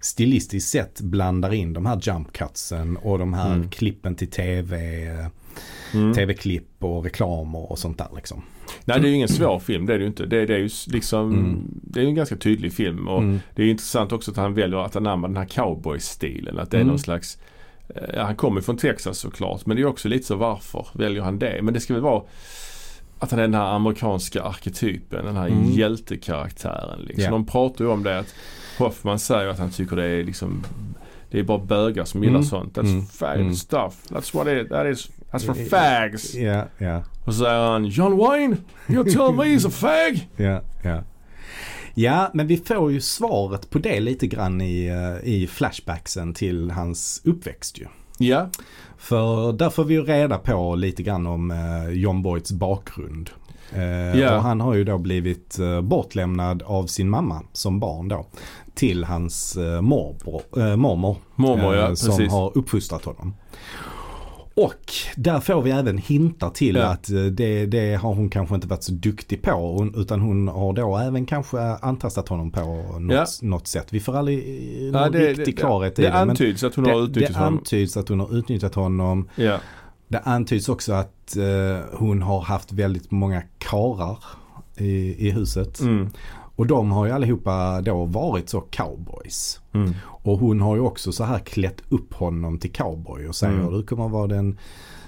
[0.01, 3.69] stilistiskt sett blandar in de här jump cutsen och de här Mm.
[3.69, 5.27] klippen till tv, eh,
[5.93, 6.13] Mm.
[6.13, 8.41] tv-klipp och reklamer och sånt där liksom.
[8.85, 9.85] Nej, det är ju ingen svår film.
[9.85, 10.25] Det är det ju inte.
[10.25, 11.61] Det, det är ju liksom, Mm.
[11.83, 13.07] det är en ganska tydlig film.
[13.07, 13.39] Och Mm.
[13.55, 16.59] det är intressant också att han väljer att anamma den här cowboy-stilen.
[16.59, 16.87] Att det är Mm.
[16.89, 17.37] någon slags
[17.95, 19.65] eh, Ja, han kommer från Texas såklart.
[19.65, 21.59] Men det är också lite så varför väljer han det?
[21.63, 22.23] Men det ska väl vara
[23.19, 25.25] att han är den här amerikanska arketypen.
[25.25, 25.71] Den här Mm.
[25.71, 26.99] hjältekaraktären.
[27.01, 27.23] Liksom.
[27.23, 27.31] Ja.
[27.31, 28.35] De pratar ju om det att
[28.77, 30.63] Hoffman säger att han tycker det är liksom
[31.31, 32.45] Det är bara bögar som gillar Mm.
[32.47, 32.77] sånt.
[32.77, 33.05] That's Mm.
[33.05, 33.55] fag Mm.
[33.55, 33.93] stuff.
[34.09, 35.09] That's what it That is.
[35.31, 36.35] That's for Eh, fags.
[36.35, 40.27] Ja, ja, Och så säger han John Wayne, you tell me he's a fag.
[40.45, 41.03] ja, ja.
[41.93, 46.71] Ja, men vi får ju svaret på det lite grann i, eh, i flashbacksen till
[46.71, 47.85] hans uppväxt ju.
[48.17, 48.49] Ja,
[48.97, 53.29] För där får vi ju reda på lite grann om eh, John Boyds bakgrund.
[53.73, 54.35] Eh, Ja.
[54.35, 58.25] Och han har ju då blivit eh, bortlämnad av sin mamma som barn då.
[58.73, 61.17] Till hans eh, morbror, eh, mormor.
[61.35, 62.31] mormor ja, eh, som precis.
[62.31, 63.33] har uppfostrat honom.
[64.65, 66.83] Och där får vi även hintar till Ja.
[66.85, 69.87] att eh, det, det har hon kanske inte varit så duktig på.
[69.95, 72.59] Utan hon har då även kanske antastat honom på
[72.99, 73.25] något, Ja.
[73.41, 73.87] något sätt.
[73.89, 76.17] Vi får aldrig eh, någon Ja, det, riktig det, klarhet det, i det det.
[76.19, 77.57] men antyds att hon har det, utnyttjat det honom.
[77.57, 79.29] antyds att hon har utnyttjat honom.
[79.35, 79.57] Ja.
[80.07, 84.17] Det antyds också att eh, hon har haft väldigt många karar
[84.77, 85.79] i, i huset.
[85.81, 86.09] Mm.
[86.59, 89.59] Och de har ju allihopa då varit så cowboys.
[89.73, 89.93] Mm.
[90.05, 93.73] Och hon har ju också så här klätt upp honom till cowboy och säger Mm.
[93.73, 94.57] du kommer vara den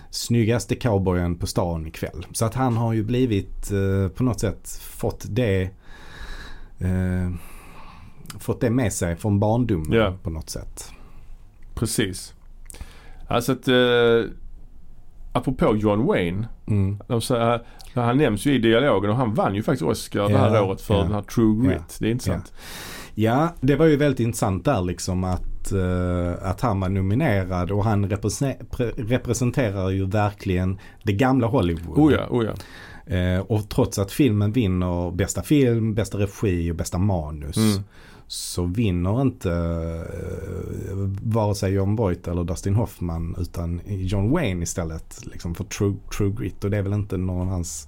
[0.10, 2.26] snyggaste cowboyen på stan ikväll.
[2.32, 5.62] Så att han har ju blivit eh, på något sätt fått det
[6.80, 7.30] eh,
[8.40, 10.14] fått det med sig från barndomen Ja.
[10.24, 10.92] på något sätt.
[11.76, 12.34] Precis.
[13.28, 14.32] Alltså att eh,
[15.32, 16.48] apropå John Wayne.
[16.68, 16.98] Mm.
[17.08, 20.56] De säger, han nämns ju i dialogen och han vann ju faktiskt Oscar det här
[20.56, 21.02] Ja, året för ja.
[21.04, 21.78] den här True Grit.
[21.78, 22.54] Ja, Det är intressant.
[23.16, 27.84] Ja, det var ju väldigt intressant där liksom att, eh, att han var nominerad och
[27.84, 31.98] han represe- pre- representerar ju verkligen det gamla Hollywood.
[31.98, 32.52] Oh ja, oh ja.
[33.16, 37.84] Eh, och trots att filmen vinner bästa film, bästa regi och bästa manus Mm.
[38.32, 39.52] Så vinner inte
[40.90, 45.96] eh, vare sig John Voight eller Dustin Hoffman utan John Wayne istället liksom för True,
[46.18, 47.88] True Grit och det är väl inte någon av hans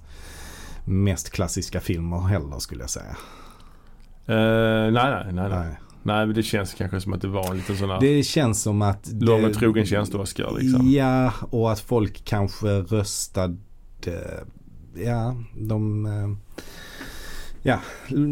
[0.84, 3.16] mest klassiska filmer heller skulle jag säga.
[4.26, 5.76] Eh, nej, nej, nej, nej.
[6.02, 6.26] Nej.
[6.26, 8.82] Men det känns kanske som att det var en liten sån här Det känns som
[8.82, 10.90] att lång och trogen tjänst Oscar liksom.
[10.90, 13.56] Ja, och att folk kanske röstade,
[14.94, 16.54] ja, de, eh,
[17.66, 17.78] ja,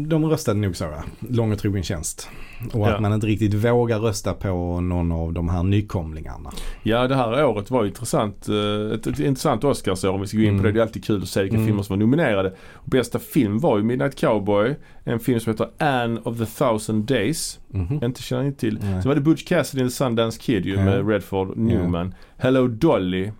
[0.07, 1.03] de röstade nog så, ja.
[1.29, 2.29] lång och trogen tjänst.
[2.73, 2.93] Och Ja.
[2.95, 6.51] att man inte riktigt vågar rösta på någon av de här nykomlingarna.
[6.83, 8.47] Ja, det här året var intressant.
[8.49, 10.63] eh, Ett, ett intressant Oscarsår om vi ska gå in på Mm.
[10.63, 10.71] det.
[10.71, 11.67] Det är alltid kul att se vilka Mm.
[11.67, 12.49] filmer som var nominerade.
[12.73, 14.75] Och bästa film var ju Midnight Cowboy.
[15.03, 17.59] En film som heter Anne of the Thousand Days.
[17.71, 18.79] Jag inte känner inte till.
[18.81, 19.01] Nej.
[19.01, 20.85] Sen var det Butch Cassidy and the Sundance Kid ju Ja.
[20.85, 22.13] med Redford Newman.
[22.37, 23.31] Hello Dolly.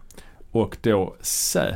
[0.52, 1.76] Och då Z.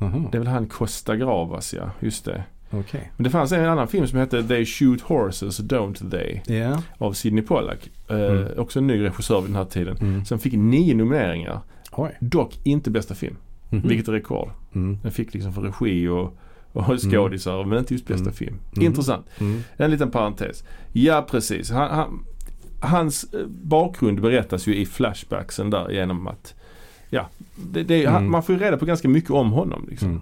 [0.00, 0.28] Mhm.
[0.30, 2.44] Det är väl han Costa Gravas ja, just det.
[2.72, 3.12] Okej.
[3.16, 6.56] Men det fanns en annan film som hette They Shoot Horses, Don't They?
[6.58, 6.82] Ja.
[6.98, 7.90] Av Sidney Pollack.
[8.08, 8.46] Eh, Mm.
[8.58, 9.96] Också en ny regissör vid den här tiden.
[10.00, 10.24] Mm.
[10.24, 11.60] Som fick nio nomineringar.
[11.92, 12.16] Oj.
[12.20, 13.36] Dock inte bästa film.
[13.70, 13.88] Mhm.
[13.88, 14.50] Vilket är rekord.
[14.74, 14.98] Mm.
[15.02, 16.38] Den fick liksom för regi och,
[16.72, 18.34] och skådisar men inte just bästa Mm.
[18.34, 18.56] film.
[18.76, 18.86] Mm.
[18.86, 19.26] Intressant.
[19.40, 19.60] Mm.
[19.76, 20.64] En liten parentes.
[20.92, 21.70] Ja precis.
[21.70, 22.24] Han, han,
[22.80, 26.54] hans eh, bakgrund berättas ju i flashbacksen där genom att
[27.10, 27.28] Ja,
[27.72, 28.30] det, det, han, Mm.
[28.30, 29.86] man får ju reda på ganska mycket om honom.
[29.90, 30.08] Liksom.
[30.08, 30.20] Mm.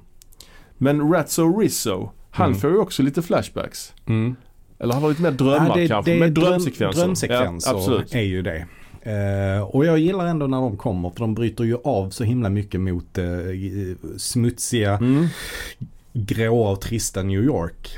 [0.79, 2.59] Men Ratso Rizzo, han Mm.
[2.61, 3.93] får ju också lite flashbacks.
[4.07, 4.37] Mm.
[4.79, 6.11] Eller han har lite mer drömmar Ja, det, kanske.
[6.11, 7.03] det är med dröm- drömsekvenser.
[7.03, 8.14] Drömsekvenser Ja, absolut.
[8.14, 8.66] är ju det.
[9.03, 12.49] Eh, och jag gillar ändå när de kommer för de bryter ju av så himla
[12.49, 13.25] mycket mot eh,
[14.16, 15.27] smutsiga, Mm.
[16.12, 17.88] gråa och trista New York.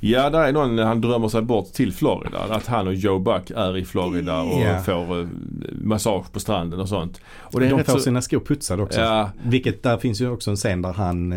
[0.00, 2.38] Ja, där är någon han drömmer sig bort till Florida.
[2.50, 4.78] Att han och Joe Buck är i Florida och Ja.
[4.82, 5.26] får eh,
[5.82, 7.20] massage på stranden och sånt.
[7.40, 8.00] Och det är de får så...
[8.00, 9.00] sina skor putsade också.
[9.00, 11.32] Ja, Vilket där finns ju också en scen där han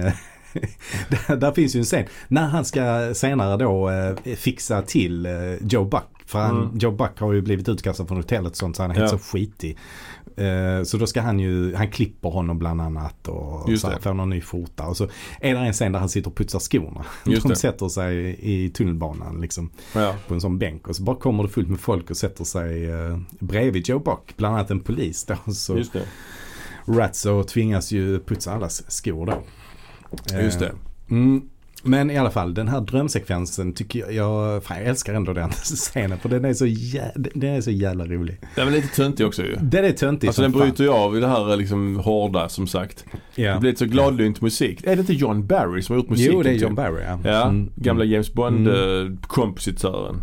[1.28, 5.32] där, där finns ju en scen när han ska senare då eh, fixa till eh,
[5.62, 6.04] Joe Buck.
[6.26, 6.78] För han, Mm.
[6.78, 9.18] Joe Buck har ju blivit utkastad från hotellet och sånt så han är helt Ja.
[9.18, 9.78] så skitig.
[10.38, 14.14] Eh, så då ska han ju, han klipper honom bland annat och så här, får
[14.14, 14.86] någon ny skjorta.
[14.88, 15.08] Och så
[15.42, 17.06] är det en scen där han sitter och putsar skorna.
[17.26, 17.56] Just De det.
[17.56, 20.16] sätter sig i tunnelbanan liksom ja.
[20.28, 22.90] på en sån bänk och så bara kommer det fullt med folk och sätter sig
[22.92, 24.34] eh, bredvid Joe Buck.
[24.38, 25.52] Bland annat en polis då.
[25.54, 25.80] Så.
[26.86, 29.44] Ratso tvingas ju putsa allas skor då.
[30.43, 30.65] Just det.
[30.65, 30.71] Eh,
[31.10, 31.41] Mm,
[31.84, 35.50] men i alla fall den här drömsekvensen tycker jag, jag, fan, jag älskar ändå den
[35.63, 38.39] scenen för den är så, jä, den är så jävla rolig.
[38.56, 39.56] Den är lite töntig också ju.
[39.62, 43.06] Den är töntig Alltså den bryter ju av i det här liksom hårda som sagt.
[43.36, 43.54] Ja.
[43.54, 44.84] Det blir lite så gladlynt musik.
[44.84, 46.34] Är det inte John Barry som har gjort musiken?
[46.34, 46.62] Jo det är typ?
[46.62, 47.19] John Barry ja.
[47.24, 48.13] Ja, Mm, gamla mm.
[48.13, 50.15] James Bond-kompositören.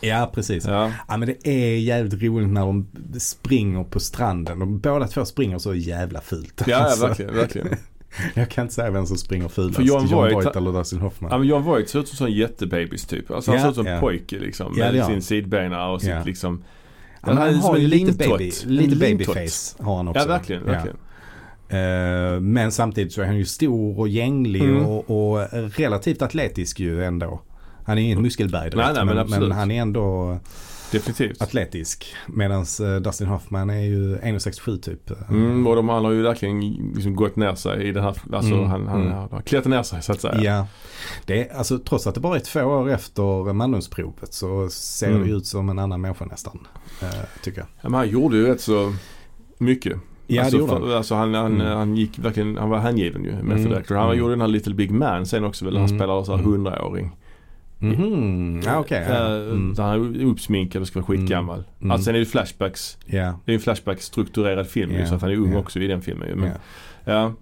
[0.00, 0.66] Ja precis.
[0.66, 0.92] Ja.
[1.08, 1.16] Ja.
[1.16, 2.86] men det är jävligt roligt när de
[3.18, 4.58] springer på stranden.
[4.58, 6.62] De båda två springer så jävla fult.
[6.66, 7.68] Ja, ja Alltså, verkligen, verkligen.
[8.34, 9.76] Jag kan inte säga vem som springer fulast.
[9.76, 11.30] För John John, Voight- Voight eller Dustin Hoffman.
[11.30, 13.30] Ja men John Voight ser ut som en sån jättebebis typ.
[13.30, 14.00] Alltså han Ja, ser ut som en ja.
[14.00, 14.74] pojke liksom.
[14.76, 15.22] Ja, med gör sin han.
[15.22, 16.22] sidbena och sitt Ja.
[16.24, 16.64] liksom.
[17.22, 20.20] Ja, han han som har ju lite, baby, lite babyface har han också.
[20.22, 20.72] Ja verkligen, Ja.
[20.72, 20.96] verkligen.
[21.68, 24.86] Eh, men samtidigt så är han ju stor och gänglig Mm.
[24.86, 27.40] och, och relativt atletisk ju ändå.
[27.86, 30.38] Han är inget muskelberg direkt, Nej, nej, men men, men han är ändå
[30.92, 31.42] Definitivt.
[31.42, 32.14] atletisk.
[32.26, 32.64] Medan
[33.02, 35.10] Dustin Hoffman är ju 1,67 typ.
[35.30, 36.60] Mm, och de, han har ju verkligen
[36.94, 39.12] liksom gått ner sig i den här, alltså Mm, han, han mm.
[39.12, 40.40] har klättrat ner sig så att säga.
[40.42, 40.66] Ja,
[41.26, 45.22] det är, alltså, trots att det bara är två år efter mandomsprovet så ser Mm.
[45.22, 46.66] det ut som en annan människa nästan.
[47.02, 47.08] eh,
[47.42, 47.66] tycker jag.
[47.80, 48.94] Ja, men han gjorde ju rätt så
[49.58, 49.96] mycket.
[50.26, 50.96] Ja, alltså, det gjorde för- han.
[50.96, 51.76] alltså han, han, Mm.
[51.76, 53.94] han gick verkligen, han var hängiven ju med Mm, Director.
[53.94, 54.18] Han mm.
[54.18, 55.76] gjorde den här Little Big Man sen också väl.
[55.76, 56.42] Han Mm, spelade så här
[57.92, 58.10] mm.
[58.12, 59.04] Mhm, ja okej.
[59.08, 59.14] ja.
[59.36, 59.74] Eh, Mm.
[59.78, 61.64] Han är uppsminkad och ska vara skitgammal.
[61.80, 61.90] Mm.
[61.90, 62.98] Alltså sen är det flashbacks.
[63.06, 65.58] Ja, Det är en flashback-strukturerad film Ja, så att han är ung ja.
[65.58, 66.38] också i den filmen.
[66.38, 66.54] Men, ja.
[67.12, 67.32] ja.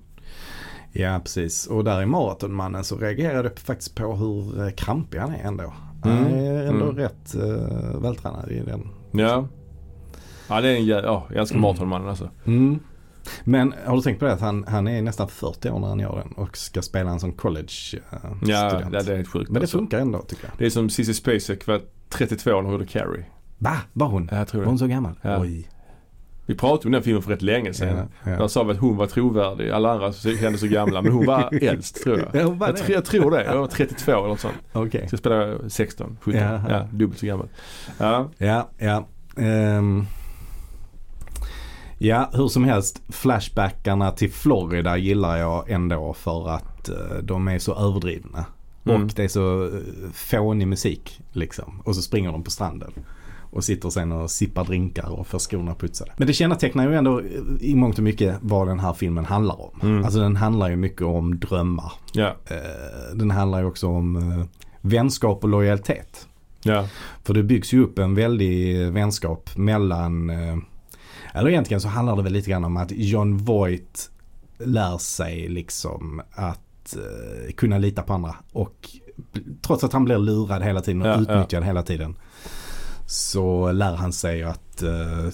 [0.92, 1.66] Ja, precis.
[1.66, 5.72] Och där i Maratonmannen så reagerade jag faktiskt på hur eh, krampig han är ändå.
[6.02, 6.34] Han Mm.
[6.34, 6.96] är ändå Mm.
[6.96, 8.88] rätt uh, vältränad i den.
[9.12, 9.48] Ja.
[10.48, 11.62] Ja det är en jä- ja, jag älskar Mm.
[11.62, 12.30] Maratonmannen alltså.
[13.44, 16.00] Men har du tänkt på det att han, han är nästan 40 år när han
[16.00, 18.48] gör den och ska spela en som college-student.
[18.48, 19.78] Ja, det, det är helt sjukt Men det alltså.
[19.78, 20.52] funkar ändå tycker jag.
[20.58, 23.24] Det är som Cissi Spacek var 32 när hon gjorde Carrie.
[23.58, 23.76] Va?
[23.92, 24.28] Var hon?
[24.30, 25.14] Ja, jag tror Var hon så gammal?
[25.22, 25.40] Ja.
[25.40, 25.68] Oj.
[26.46, 28.08] Vi pratade om den filmen för rätt länge sedan.
[28.24, 28.38] Ja, ja.
[28.38, 29.70] Där sa vi att hon var trovärdig.
[29.70, 31.02] Alla andra kände så gamla.
[31.02, 32.28] Men hon var äldst tror jag.
[32.42, 32.80] Ja, hon var jag, det.
[32.80, 33.44] tror, jag tror det.
[33.44, 34.54] Jag var 32 eller något sånt.
[34.72, 35.00] Okej.
[35.08, 36.40] Så jag spelade 16, 17.
[36.40, 36.64] Jaha.
[36.68, 37.48] Ja, dubbelt så gammal.
[37.98, 38.30] Ja.
[38.38, 39.06] Ja, ja.
[39.36, 40.06] Ehm.
[42.06, 43.02] Ja, hur som helst.
[43.08, 48.44] Flashbackarna till Florida gillar jag ändå för att eh, de är så överdrivna.
[48.84, 49.02] Mm.
[49.02, 49.80] Och det är så uh,
[50.12, 51.82] fånig musik liksom.
[51.84, 52.92] Och så springer de på stranden.
[53.52, 56.12] Och sitter sen och sippar drinkar och får skorna putsade.
[56.16, 57.26] Men det kännetecknar ju ändå eh,
[57.60, 59.80] i mångt och mycket vad den här filmen handlar om.
[59.82, 60.04] Mm.
[60.04, 61.92] Alltså den handlar ju mycket om drömmar.
[62.46, 64.44] Eh, den handlar ju också om eh,
[64.80, 66.28] vänskap och lojalitet.
[66.62, 66.88] Ja.
[67.24, 70.56] För det byggs ju upp en väldig vänskap mellan, eh,
[71.32, 74.10] eller egentligen så handlar det väl lite grann om att John Voight
[74.58, 78.36] lär sig liksom att eh, kunna lita på andra.
[78.52, 78.88] Och
[79.62, 82.14] trots att han blir lurad hela tiden och Ja, utnyttjad hela tiden.
[83.06, 85.28] Så lär han sig att eh,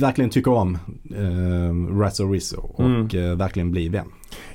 [0.00, 0.78] verkligen tycka om
[1.16, 3.30] eh, Razzo Rizzo och Mm.
[3.30, 4.06] eh, verkligen bli vän.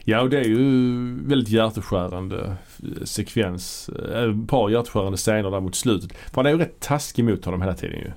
[0.03, 2.55] ja, och det är ju väldigt hjärteskärande
[3.03, 3.89] sekvens.
[3.89, 6.12] Eh, Ett par hjärteskärande scener där mot slutet.
[6.14, 8.12] För han är ju rätt taskig mot honom hela tiden ju.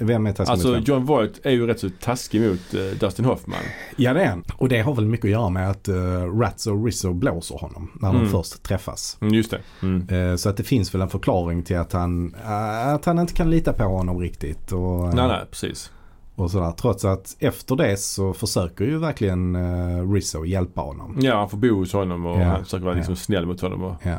[0.00, 0.88] Vem är taskig Alltså mot?
[0.88, 3.58] John Voight är ju rätt så taskig mot eh, Dustin Hoffman.
[3.96, 4.44] Ja det är han.
[4.56, 7.90] Och det har väl mycket att göra med att uh, Rats och Rizzo blåser honom
[8.00, 8.22] när Mm.
[8.22, 9.18] de först träffas.
[9.20, 9.60] Mm, just det.
[9.82, 10.30] Mm.
[10.30, 13.32] Eh, så att det finns väl en förklaring till att han, eh, att han inte
[13.32, 14.72] kan lita på honom riktigt.
[14.72, 15.90] Och, eh, Nej, nej, precis.
[16.34, 16.70] och sådär.
[16.72, 21.16] Trots att efter det så försöker ju verkligen uh, Rizzo hjälpa honom.
[21.20, 23.16] Ja, han får bo hos honom och Ja, han försöker vara liksom ja.
[23.16, 24.16] snäll mot honom och Ja,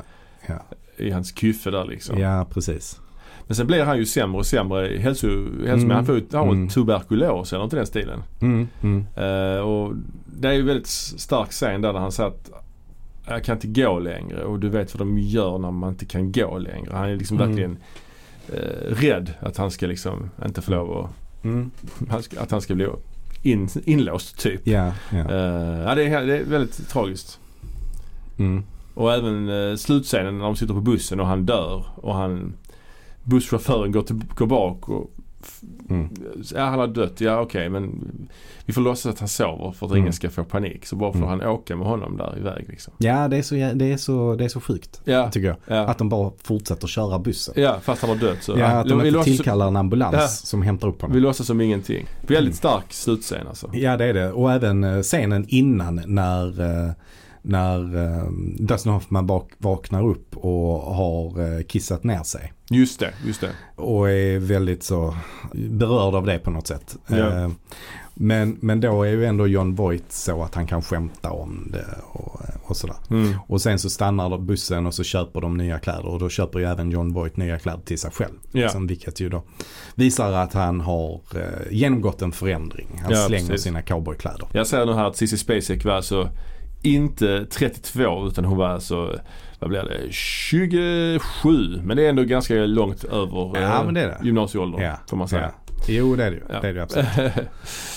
[0.47, 0.55] ja.
[0.97, 2.19] i hans kyffe där liksom.
[2.19, 2.99] ja precis.
[3.50, 5.28] Men sen blir han ju sämre och sämre i hälso,
[5.66, 5.89] hälso Mm.
[5.91, 6.70] Han får ju Mm.
[6.70, 8.24] tuberkulos eller något i den stilen.
[8.41, 9.93] Mm, mm, Eh, och
[10.26, 12.52] det är ju väldigt stark scen där, där han säger att
[13.28, 16.32] jag kan inte gå längre och du vet vad de gör när man inte kan
[16.32, 16.89] gå längre.
[16.93, 17.47] Han är liksom Mm.
[17.50, 17.78] verkligen
[18.54, 21.72] eh, rädd att han ska liksom inte få lov att, mm.
[22.10, 22.88] han ska, att han ska bli
[23.43, 24.62] in, inlåst typ.
[24.68, 25.18] Ja, ja.
[25.18, 27.39] Eh, ja, det, är, det är väldigt tragiskt.
[28.39, 28.64] Mm.
[28.93, 32.54] Och även eh, slutscenen när de sitter på bussen och han dör och han
[33.30, 35.11] busschauffören går, till, går bak och
[35.89, 36.09] Mm.
[36.55, 37.21] ja, han har dött.
[37.21, 37.91] Ja okej men
[38.65, 40.01] vi får låtsas att han sover för att Mm.
[40.03, 40.86] ingen ska få panik.
[40.86, 41.30] Så bara får Mm.
[41.30, 42.93] han åka med honom där iväg liksom.
[42.97, 45.01] Ja, det är, så, det, är så, det är så sjukt.
[45.05, 45.57] Ja, Tycker jag.
[45.67, 45.86] ja.
[45.88, 47.53] Att de bara fortsätter köra bussen.
[47.57, 48.55] ja fast han har dött så.
[48.57, 50.27] Ja, att de vi, inte låtsas, tillkallar en ambulans Ja.
[50.27, 51.15] som hämtar upp honom.
[51.15, 52.05] vi låtsas som ingenting.
[52.21, 52.53] Väldigt Mm.
[52.53, 53.69] stark slutscen alltså.
[53.73, 54.32] Ja det är det.
[54.32, 56.91] Och även eh, scenen innan när, eh,
[57.41, 58.23] när eh,
[58.59, 62.53] Dustin Hoffman bak, vaknar upp och har eh, kissat ner sig.
[62.69, 63.49] Just det, just det.
[63.75, 65.15] Och är väldigt så
[65.53, 66.95] berörd av det på något sätt.
[67.07, 67.17] Ja.
[67.17, 67.49] Eh,
[68.21, 71.85] Men, men då är ju ändå John Voight så att han kan skämta om det
[72.11, 72.95] och, och sådär.
[73.09, 73.33] Mm.
[73.47, 76.65] Och sen så stannar bussen och så köper de nya kläder och då köper ju
[76.65, 78.33] även John Voight nya kläder till sig själv.
[78.51, 78.61] Ja.
[78.61, 79.43] Liksom, vilket ju då
[79.95, 82.87] visar att han har eh, genomgått en förändring.
[83.03, 83.63] Han Ja, slänger precis.
[83.63, 84.47] sina cowboykläder.
[84.51, 86.29] Jag säger nu här att Cissi Spacek var alltså
[86.82, 89.19] inte 32 utan hon var alltså,
[89.59, 91.19] vad blir det, 27.
[91.84, 94.19] Men det är ändå ganska långt över Ja, eh, men det är det.
[94.23, 95.51] gymnasieåldern Ja, får man säga.
[95.65, 95.73] Ja.
[95.88, 96.43] Jo det är det ju.
[96.49, 96.59] Ja.
[96.61, 97.07] Det är det absolut.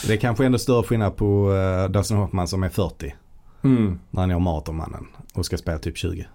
[0.07, 3.15] Det är kanske ändå större skillnad på uh, Dustin Hoffman som är 40
[3.63, 3.99] mm.
[4.11, 6.27] när han är Maratonmannen och ska spela typ 20.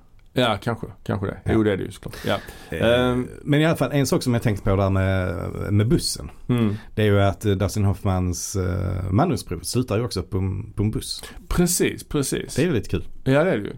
[0.41, 0.87] Ja, kanske.
[1.03, 1.37] Kanske det.
[1.45, 1.51] Ja.
[1.53, 2.15] Jo, det är det ju såklart.
[2.27, 2.37] Ja.
[2.69, 3.27] Eh, Ehm.
[3.43, 5.35] Men i alla fall en sak som jag tänkte på där med,
[5.73, 6.29] med bussen.
[6.49, 6.75] Mm.
[6.95, 10.91] Det är ju att eh, Dustin Hoffmans uh, manusprov slutar ju också på, på en
[10.91, 11.23] buss.
[11.47, 12.55] Precis, precis.
[12.55, 13.03] Det är ju lite kul.
[13.23, 13.73] Ja, det är det ju.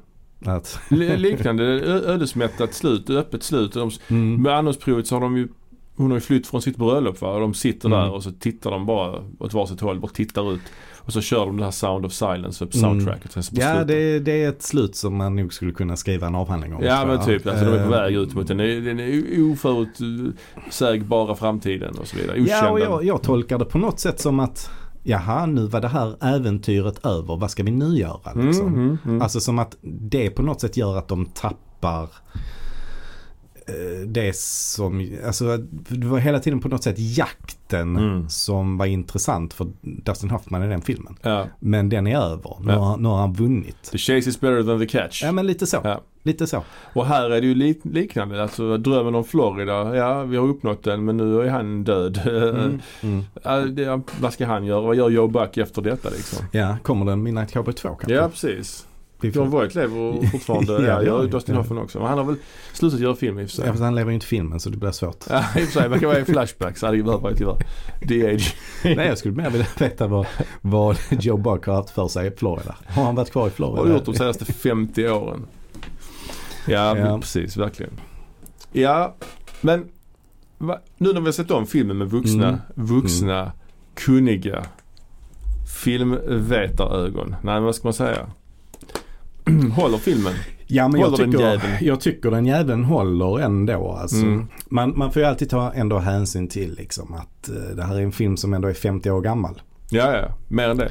[0.52, 1.64] Att, Li- Liknande
[2.08, 3.74] ödesmättat slut, öppet slut.
[3.74, 5.48] De, mm, med annordsprovet så har de ju
[5.96, 7.30] hon har ju flytt från sitt bröllop va?
[7.34, 8.00] och de sitter Mm.
[8.00, 10.62] där och så tittar de bara åt varsitt håll, bara tittar ut.
[11.10, 12.90] Och så kör de det här Sound of Silence på Mm.
[12.90, 13.34] soundtracket.
[13.34, 16.76] På ja det, det är ett slut som man nog skulle kunna skriva en avhandling
[16.76, 16.84] om.
[16.84, 19.00] Ja men typ, alltså de är på Eh, väg ut mot den, den
[19.52, 22.42] oförutsägbara framtiden och så vidare.
[22.42, 22.52] Okända.
[22.52, 24.70] Ja, och jag, jag tolkar det på något sätt som att
[25.04, 28.68] jaha, nu var det här äventyret över, vad ska vi nu göra liksom?
[28.68, 29.22] Mm, mm, mm.
[29.22, 32.10] Alltså som att det på något sätt gör att de tappar
[34.08, 35.58] det som, alltså
[35.88, 38.30] det var hela tiden på något sätt jakten Mm.
[38.30, 41.16] som var intressant för Dustin Hoffman i den filmen.
[41.22, 41.48] ja.
[41.60, 42.80] Men den är över, nu, Ja.
[42.80, 43.84] har, nu har han vunnit.
[43.92, 45.24] The chase is better than the catch.
[45.24, 46.02] Ja men lite så, Ja.
[46.24, 46.64] lite så.
[46.94, 48.42] Och här är det ju lik, liknande.
[48.44, 52.22] Alltså drömmen om Florida, ja vi har uppnått den men nu är han död.
[52.28, 52.80] Mm.
[53.04, 53.76] Mm.
[53.76, 54.82] Det, vad ska han göra?
[54.82, 56.46] Vad gör Joe Buck efter detta liksom?
[56.52, 58.14] Ja, kommer den Midnight Cowboy 2 kanske?
[58.14, 58.86] Ja precis.
[59.22, 60.74] John Voight lever fortfarande.
[60.74, 61.28] Ja, ja, det gör.
[61.28, 61.56] Dustin.
[61.56, 62.00] Hoffman också.
[62.00, 62.36] Men han har väl
[62.74, 63.66] slutat göra film i och för sig.
[63.66, 65.26] Ja, fast han lever ju inte filmen så det blir svårt.
[65.30, 65.90] Ja, i och för sig.
[65.90, 66.82] Man kan vara i flashbacks.
[66.82, 67.58] hade ju behövt vara tyvärr.
[68.02, 68.44] DH.
[68.84, 70.26] Nej, jag skulle mer vilja veta vad,
[70.62, 72.76] vad Joe Buck har haft för sig i Florida.
[72.88, 73.78] Har han varit kvar i Florida?
[73.82, 75.46] Vad har gjort de senaste 50 åren?
[76.68, 77.20] Ja, Ja.
[77.22, 77.58] precis.
[77.58, 77.92] Verkligen.
[78.72, 79.16] Ja,
[79.62, 79.86] men
[80.58, 82.60] va, nu när vi har sett om filmen med vuxna, Mm.
[82.76, 83.52] vuxna,
[83.96, 84.66] kunniga
[85.84, 87.36] filmvetarögon.
[87.42, 88.28] Nej, vad ska man säga?
[89.76, 90.34] Håller filmen?
[90.68, 91.74] Ja men jag Håller den tycker, jäveln?
[91.82, 93.92] jag tycker den jäveln håller ändå.
[93.92, 94.18] Alltså.
[94.18, 94.48] Mm.
[94.70, 98.02] Man, man får ju alltid ta ändå hänsyn till liksom, att eh, det här är
[98.02, 99.62] en film som ändå är 50 år gammal.
[99.90, 100.28] Ja, ja.
[100.48, 100.90] Mer än det.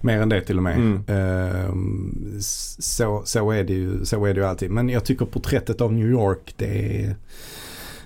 [0.00, 0.76] Mer än det till och med.
[0.76, 1.02] Mm.
[2.38, 4.70] S- så, så, är det ju, så är det ju alltid.
[4.70, 7.16] Men jag tycker porträttet av New York det är,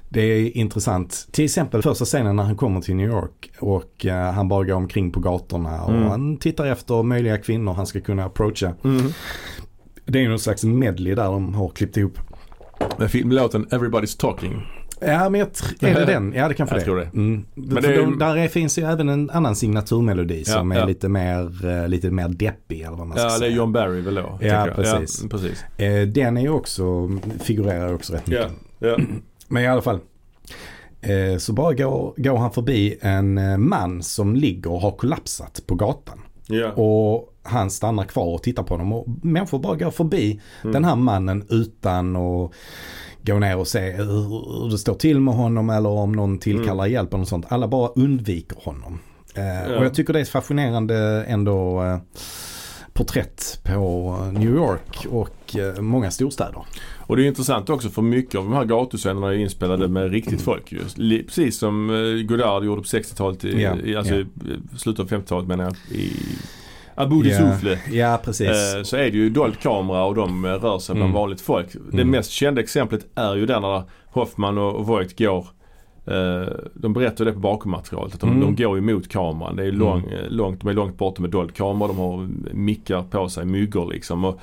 [0.08, 1.28] det är intressant.
[1.30, 4.74] Till exempel första scenen när han kommer till New York och eh, han bara går
[4.74, 6.08] omkring på gatorna och Mm.
[6.08, 8.72] han tittar efter möjliga kvinnor han ska kunna approacha.
[8.84, 9.12] Mm.
[10.10, 12.18] Det är ju någon slags medley där de har klippt ihop.
[12.98, 14.62] Med filmlåten Everybody's Talking.
[15.02, 15.48] Ja men jag
[15.80, 16.32] är det den?
[16.36, 16.84] Ja det kanske Jag det.
[16.84, 17.04] tror det.
[17.14, 17.44] Mm.
[17.54, 20.78] Men det är- de, där är, finns ju även en annan signaturmelodi Ja, som är
[20.78, 20.84] ja.
[20.84, 23.50] lite mer, eh, lite mer deppig eller vad man ska Ja, det är säga.
[23.56, 24.38] John Barry väl då?
[24.40, 24.74] jag.
[24.74, 25.20] precis.
[25.22, 25.64] Ja, precis.
[25.76, 28.50] Eh, den är ju också, figurerar också rätt mycket.
[28.78, 28.98] Ja, ja.
[29.48, 29.98] Men i alla fall.
[31.00, 35.74] Eh, så bara går, går han förbi en man som ligger och har kollapsat på
[35.74, 36.18] gatan.
[36.50, 36.72] Ja.
[36.72, 40.72] Och han stannar kvar och tittar på honom och människor bara går förbi Mm.
[40.72, 42.50] den här mannen utan att
[43.26, 47.08] gå ner och se hur, det står till med honom eller om någon tillkallar hjälp
[47.10, 47.46] eller något sånt.
[47.48, 48.98] Alla bara undviker honom.
[49.34, 49.72] Eh, Mm.
[49.72, 49.78] Ja.
[49.78, 51.98] Och jag tycker det är fascinerande ändå eh,
[52.92, 56.62] porträtt på New York och eh, många storstäder.
[56.98, 60.40] Och det är intressant också för mycket av de här gatuscenerna är inspelade med riktigt
[60.42, 60.96] folk just.
[60.96, 63.48] Precis som eh, Godard gjorde på 60-talet, i,
[63.84, 64.26] i, alltså i
[64.76, 65.76] slutet av 50-talet menar jag.
[65.98, 66.12] I
[66.94, 67.78] Abu Ja, Souffle.
[67.92, 68.48] Ja, precis.
[68.48, 71.14] Eh, så är det ju dold kamera och de eh, rör sig bland Mm.
[71.20, 71.66] vanligt folk.
[71.72, 72.10] Det Mm.
[72.10, 75.44] mest kända exemplet är ju där när Hoffman och Voight går eh,
[76.74, 78.40] de berättar det på bakommaterialet att de, Mm.
[78.56, 79.56] de går ju mot kameran.
[79.56, 79.78] Det är Mm.
[79.80, 81.88] lång, eh, långt, de är långt borta med dold kamera.
[81.88, 84.24] De har mickar på sig, myggor liksom.
[84.24, 84.40] Och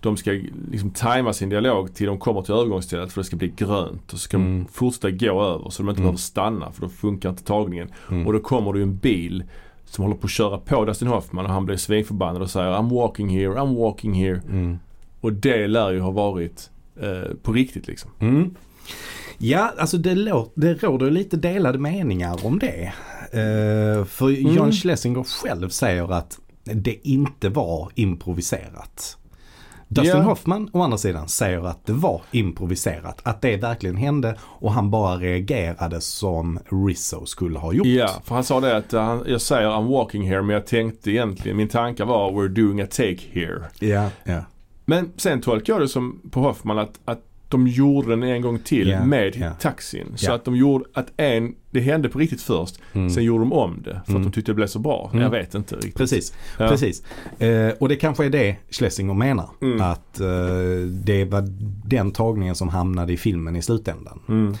[0.00, 0.30] de ska
[0.70, 4.04] liksom tajma sin dialog till de kommer till övergångsstället för det ska bli grönt.
[4.04, 4.58] Och så ska Mm.
[4.64, 6.02] de fortsätta gå över så de inte Mm.
[6.02, 7.88] behöver stanna för då funkar inte tagningen.
[8.10, 8.26] Mm.
[8.26, 9.44] Och då kommer det ju en bil
[9.84, 12.94] som håller på att köra på Dustin Hoffman och han blir svinförbannad och säger I'm
[12.94, 14.40] walking here, I'm walking here.
[14.50, 14.78] Mm.
[15.20, 18.10] Och det lär ju ha varit eh, på riktigt liksom.
[19.38, 22.92] Ja, alltså det, lå- det råder lite delade meningar om det.
[23.32, 24.72] Eh, för John Mm.
[24.72, 29.16] Schlesinger själv säger att det inte var improviserat.
[29.88, 30.22] Dustin Ja.
[30.22, 33.20] Hoffman å andra sidan säger att det var improviserat.
[33.22, 37.86] Att det verkligen hände och han bara reagerade som Rizzo skulle ha gjort.
[37.86, 41.10] Ja, för han sa det att han, jag säger I'm walking here men jag tänkte
[41.10, 43.64] egentligen, min tankar var we're doing a take here.
[43.80, 44.40] Ja, ja.
[44.84, 48.58] Men sen tolkar jag det som på Hoffman att, att de gjorde den en gång
[48.58, 49.50] till Ja, med ja.
[49.60, 50.12] taxin.
[50.16, 52.78] Så att de gjorde, att en, det hände på riktigt först.
[52.92, 53.10] Mm.
[53.10, 54.22] Sen gjorde de om det för Mm.
[54.22, 55.10] att de tyckte det blev så bra.
[55.12, 55.22] Mm.
[55.22, 55.94] Jag vet inte riktigt.
[55.96, 56.68] Precis, Ja.
[56.68, 57.02] precis.
[57.38, 59.48] Eh, och det kanske är det Schlesinger menar.
[59.62, 59.80] Mm.
[59.80, 60.26] Att eh,
[61.04, 61.44] det var
[61.88, 64.20] den tagningen som hamnade i filmen i slutändan.
[64.28, 64.54] Mm.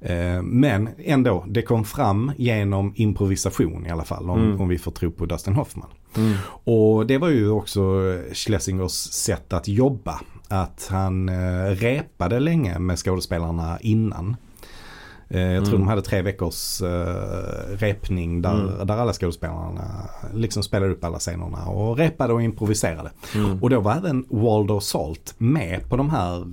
[0.00, 4.30] Eh, men ändå, det kom fram genom improvisation i alla fall.
[4.30, 4.60] Om, Mm.
[4.60, 5.88] om vi får tro på Dustin Hoffman.
[6.16, 6.32] Mm.
[6.64, 7.80] Och det var ju också
[8.32, 10.20] Schlesingers sätt att jobba.
[10.52, 14.36] Att han eh, repade länge med skådespelarna innan.
[15.28, 15.80] Eh, jag tror Mm.
[15.86, 18.86] de hade tre veckors eh, repning där, Mm.
[18.86, 19.84] där alla skådespelarna
[20.34, 23.10] liksom spelade upp alla scenerna och repade och improviserade.
[23.34, 23.62] Mm.
[23.62, 26.44] Och då var även Waldo Salt med på de här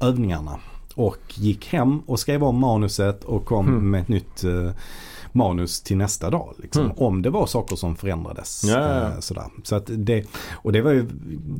[0.00, 0.56] övningarna.
[0.94, 3.90] Och gick hem och skrev om manuset och kom Mm.
[3.90, 4.44] med ett nytt
[5.32, 6.54] manus till nästa dag.
[6.58, 6.96] Liksom, Mm.
[6.96, 8.64] Om det var saker som förändrades.
[8.64, 9.08] Ja, ja, ja.
[9.12, 9.44] eh, sådär.
[9.62, 11.06] Så att det, och det var ju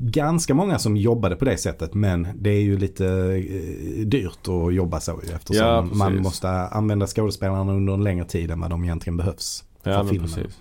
[0.01, 4.75] ganska många som jobbade på det sättet men det är ju lite eh, dyrt att
[4.75, 8.85] jobba så eftersom Ja, man måste använda skådespelarna under en längre tid än vad de
[8.85, 9.65] egentligen behövs.
[9.83, 10.29] Ja för men filmen.
[10.29, 10.59] precis.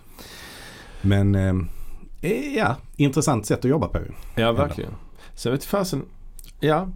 [1.02, 4.00] Men eh, ja, intressant sätt att jobba på.
[4.36, 4.92] Ja verkligen.
[5.36, 6.06] Sen vet fasen,
[6.60, 6.90] ja.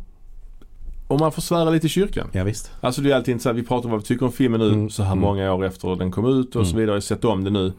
[1.14, 2.28] Om man får svära lite i kyrkan.
[2.32, 2.72] Ja visst.
[2.82, 3.58] Alltså det är alltid intressant.
[3.58, 5.22] Vi pratar om vad vi tycker om filmen nu Mm, så här mm.
[5.22, 6.80] många år efter den kom ut och så Mm.
[6.80, 6.92] vidare.
[6.92, 7.74] Jag har sett om det nu.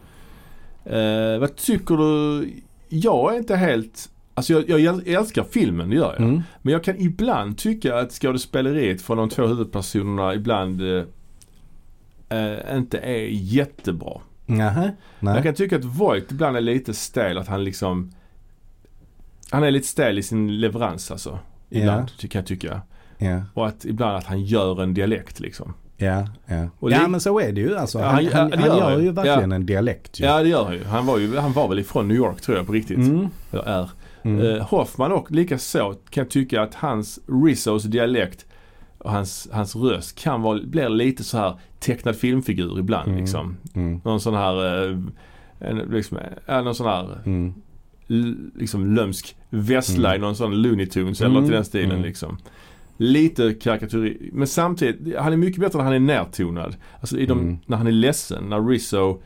[0.85, 2.49] Eh, vad tycker du?
[2.89, 6.21] Jag är inte helt Alltså jag, jag älskar filmen, det gör jag.
[6.21, 6.43] Mm.
[6.63, 11.05] Men jag kan ibland tycka att skådespeleriet från de två huvudpersonerna ibland eh,
[12.39, 14.21] eh, inte är jättebra.
[14.47, 15.35] Nähä, nej.
[15.35, 18.13] Jag kan tycka att Voight ibland är lite stel, att han liksom
[19.51, 21.39] Han är lite stel i sin leverans alltså.
[21.71, 22.81] Ibland, ty- kan jag tycka.
[23.19, 25.75] Ja, Och att ibland att han gör en dialekt liksom.
[25.97, 26.69] ja, ja.
[26.81, 27.99] Ja men så är det ju alltså.
[27.99, 29.57] Ja, Han, han- han, gör gör ju verkligen Ja.
[29.57, 30.25] en dialekt ju.
[30.25, 30.85] Ja det gör han ju.
[30.85, 32.97] Han var ju, han var väl ifrån New York tror jag på riktigt.
[32.99, 33.29] Mm.
[33.53, 33.91] Eller är.
[34.23, 34.47] Mm.
[34.57, 38.47] Eh, Hoffman och lika så kan jag tycka att hans Rizzos dialekt
[38.99, 43.21] och hans, hans röst kan vara, blir lite så här tecknad filmfigur ibland Mm.
[43.21, 43.57] liksom.
[43.75, 44.01] Mm.
[44.05, 44.99] Någon sån här, eh,
[45.59, 47.55] en, liksom, ja, någon sån här Mm.
[48.55, 50.21] liksom lömsk vessla i Mm.
[50.27, 51.43] någon sån Looney Tunes eller Mm.
[51.43, 52.39] något i den stilen liksom.
[52.97, 56.77] Lite karikatyr men samtidigt, han är mycket bättre när han är närtonad.
[57.01, 57.59] Alltså i de, Mm.
[57.67, 59.21] när han är ledsen, när Rizzo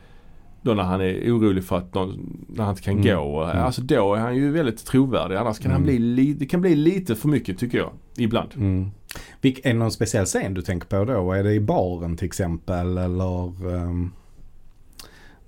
[0.61, 3.05] då när han är orolig för att någon, när han inte kan Mm.
[3.17, 3.43] gå.
[3.43, 3.57] Mm.
[3.63, 5.35] Alltså då är han ju väldigt trovärdig.
[5.35, 5.95] Annars kan han Mm.
[5.95, 7.91] bli, li, det kan bli lite för mycket tycker jag.
[8.17, 8.49] Ibland.
[8.55, 8.91] Mm.
[9.41, 11.31] Vilk, är det någon speciell scen du tänker på då?
[11.31, 14.11] Är det i baren till exempel eller ehm,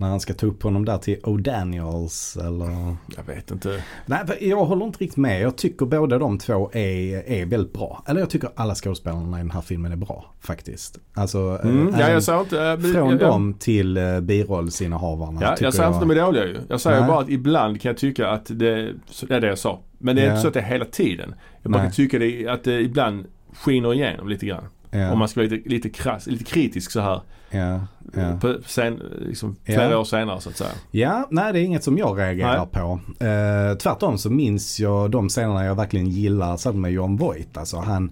[0.02, 2.96] när han ska ta upp honom där till O'Daniels eller?
[3.18, 3.84] Jag vet inte.
[4.06, 5.42] Nej, jag håller inte riktigt med.
[5.42, 8.04] Jag tycker båda de två är, är väldigt bra.
[8.08, 10.98] Eller jag tycker alla skådespelarna i den här filmen är bra faktiskt.
[11.14, 11.88] Alltså, eh, Mm.
[12.00, 12.62] Ja, även jag inte...
[12.64, 15.40] äh, från jag, jag, dem till uh, birollsinnehavarna.
[15.42, 16.58] Ja, jag säger inte att de är dåliga ju.
[16.70, 17.08] Jag säger Nej.
[17.08, 18.94] bara att ibland kan jag tycka att det,
[19.28, 19.80] det är det jag sa.
[19.98, 20.32] Men det är Ja.
[20.32, 21.34] inte så att det är hela tiden.
[21.62, 21.82] Jag Nej.
[21.82, 24.64] kan tycka det, att det ibland skiner igenom lite grann.
[24.92, 27.22] Ja, Om man ska vara lite, lite, krass, lite kritisk så här.
[27.50, 27.80] ja,
[28.14, 28.38] ja.
[28.42, 30.72] På sen, liksom, flera år senare så att säga.
[30.92, 33.00] Ja, nej det är inget som jag reagerar på.
[33.26, 37.58] Eh, tvärtom så minns jag de scenerna jag verkligen gillar, särskilt med John Voight.
[37.58, 38.12] Alltså han,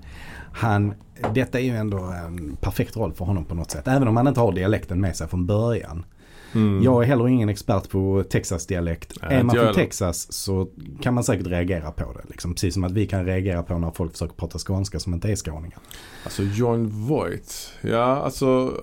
[0.53, 0.93] han,
[1.34, 3.88] detta är ju ändå en perfekt roll för honom på något sätt.
[3.88, 6.05] Även om han inte har dialekten med sig från början.
[6.53, 6.83] Mm.
[6.83, 9.13] Jag är heller ingen expert på Texas-dialekt.
[9.21, 9.73] Är man från.
[9.73, 10.67] Texas så
[11.01, 12.29] kan man säkert reagera på det.
[12.29, 12.53] Liksom.
[12.53, 15.35] Precis som att vi kan reagera på när folk försöker prata skånska som inte är
[15.35, 15.79] skåningar.
[16.23, 17.73] Alltså John Voight.
[17.81, 18.73] Ja, alltså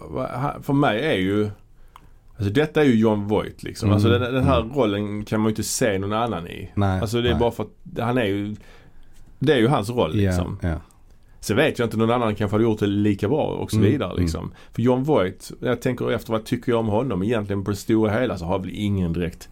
[0.63, 1.51] för mig är ju
[2.39, 3.87] Alltså detta är ju John Voight liksom.
[3.89, 3.95] Mm.
[3.95, 4.73] Alltså den, den här Mm.
[4.77, 6.71] rollen kan man ju inte se någon annan i.
[6.75, 7.41] Nej, Alltså det är nej.
[7.41, 8.57] bara för att han är ju
[9.39, 10.59] Det är ju hans roll liksom.
[10.63, 10.75] Ja, ja.
[11.41, 13.91] Sen vet jag inte någon annan kanske hade gjort det lika bra och så Mm,
[13.91, 14.53] vidare liksom.
[14.73, 18.21] För John Voight, jag tänker efter vad tycker jag om honom egentligen på det stora
[18.21, 19.49] hela så har jag väl ingen direkt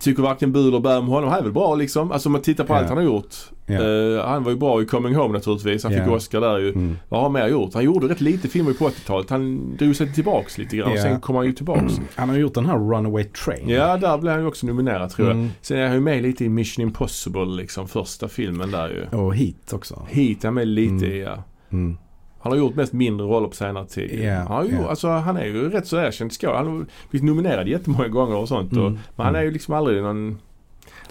[0.00, 1.30] Tycker varken bu eller bä om honom.
[1.30, 2.12] Han är väl bra liksom.
[2.12, 2.78] Alltså om man tittar på Ja.
[2.78, 3.34] allt han har gjort.
[3.66, 3.74] Ja.
[3.74, 5.82] Eh, han var ju bra i Coming Home naturligtvis.
[5.84, 6.10] Han fick Ja.
[6.10, 6.68] Oscar där ju.
[6.68, 6.96] Mm.
[7.08, 7.74] Vad har han mer gjort?
[7.74, 9.30] Han gjorde rätt lite filmer på 80-talet.
[9.30, 11.02] Han drog sig tillbaks lite grann och Ja.
[11.02, 12.00] sen kom han ju tillbaks.
[12.16, 13.68] Han har gjort den här Runaway Train.
[13.68, 15.36] Ja, där blev han ju också nominerad tror jag.
[15.36, 15.48] Mm.
[15.60, 17.88] Sen är han ju med lite i Mission Impossible liksom.
[17.88, 19.18] Första filmen där ju.
[19.18, 20.02] Och hit också.
[20.08, 21.18] Hit är han med lite Mm.
[21.20, 21.42] ja.
[21.72, 21.96] Mm.
[22.42, 24.20] Han har gjort mest mindre roller på senare tid.
[24.24, 24.88] Ja, han, ju, ja.
[24.88, 26.56] alltså, han är ju rätt så erkänd skådespelare.
[26.56, 28.72] Han har blivit nominerad jättemånga gånger och sånt.
[28.72, 28.98] Och, Mm.
[29.16, 30.38] men han är ju liksom aldrig någon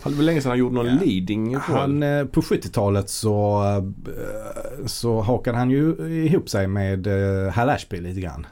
[0.03, 0.93] Det var länge sedan han gjorde någon Ja.
[1.05, 1.61] leading roll.
[1.67, 7.69] Han, eh, på 70-talet så, eh, så hakade han ju ihop sig med eh, Hal
[7.69, 8.45] Ashby lite grann.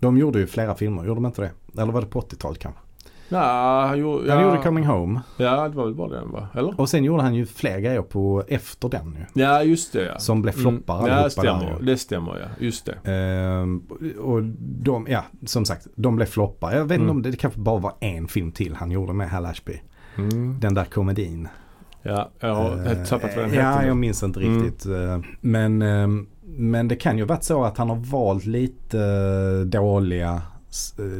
[0.00, 1.80] De gjorde ju flera filmer, gjorde de inte det?
[1.82, 2.80] Eller var det på 80-talet kanske?
[3.28, 4.32] Ja, han gjorde...
[4.32, 4.48] Han ja.
[4.50, 6.48] gjorde Coming Home Ja, det var väl bara den va?
[6.54, 6.80] Eller?
[6.80, 9.42] och sen gjorde han ju fler grejer på efter den ju.
[9.42, 10.18] Ja, just det ja.
[10.18, 11.10] Som blev floppar Mm.
[11.10, 11.64] Ja, det stämmer.
[11.78, 11.86] där.
[11.86, 12.46] Det stämmer ja.
[12.66, 13.12] Just det.
[13.12, 13.82] Ehm,
[14.20, 16.72] och de, ja som sagt, de blev floppar.
[16.72, 17.10] Jag vet inte Mm.
[17.16, 19.80] om det, det kanske bara var en film till han gjorde med Hal Ashby.
[20.18, 20.60] Mm.
[20.60, 21.48] Den där komedin.
[22.02, 23.86] Ja, jag har Eh, tappat vad den Ja, heter.
[23.86, 24.62] jag minns inte Mm.
[24.62, 24.86] riktigt.
[24.86, 29.66] eh, Men, ehm, men det kan ju varit så att han har valt lite eh,
[29.66, 30.42] dåliga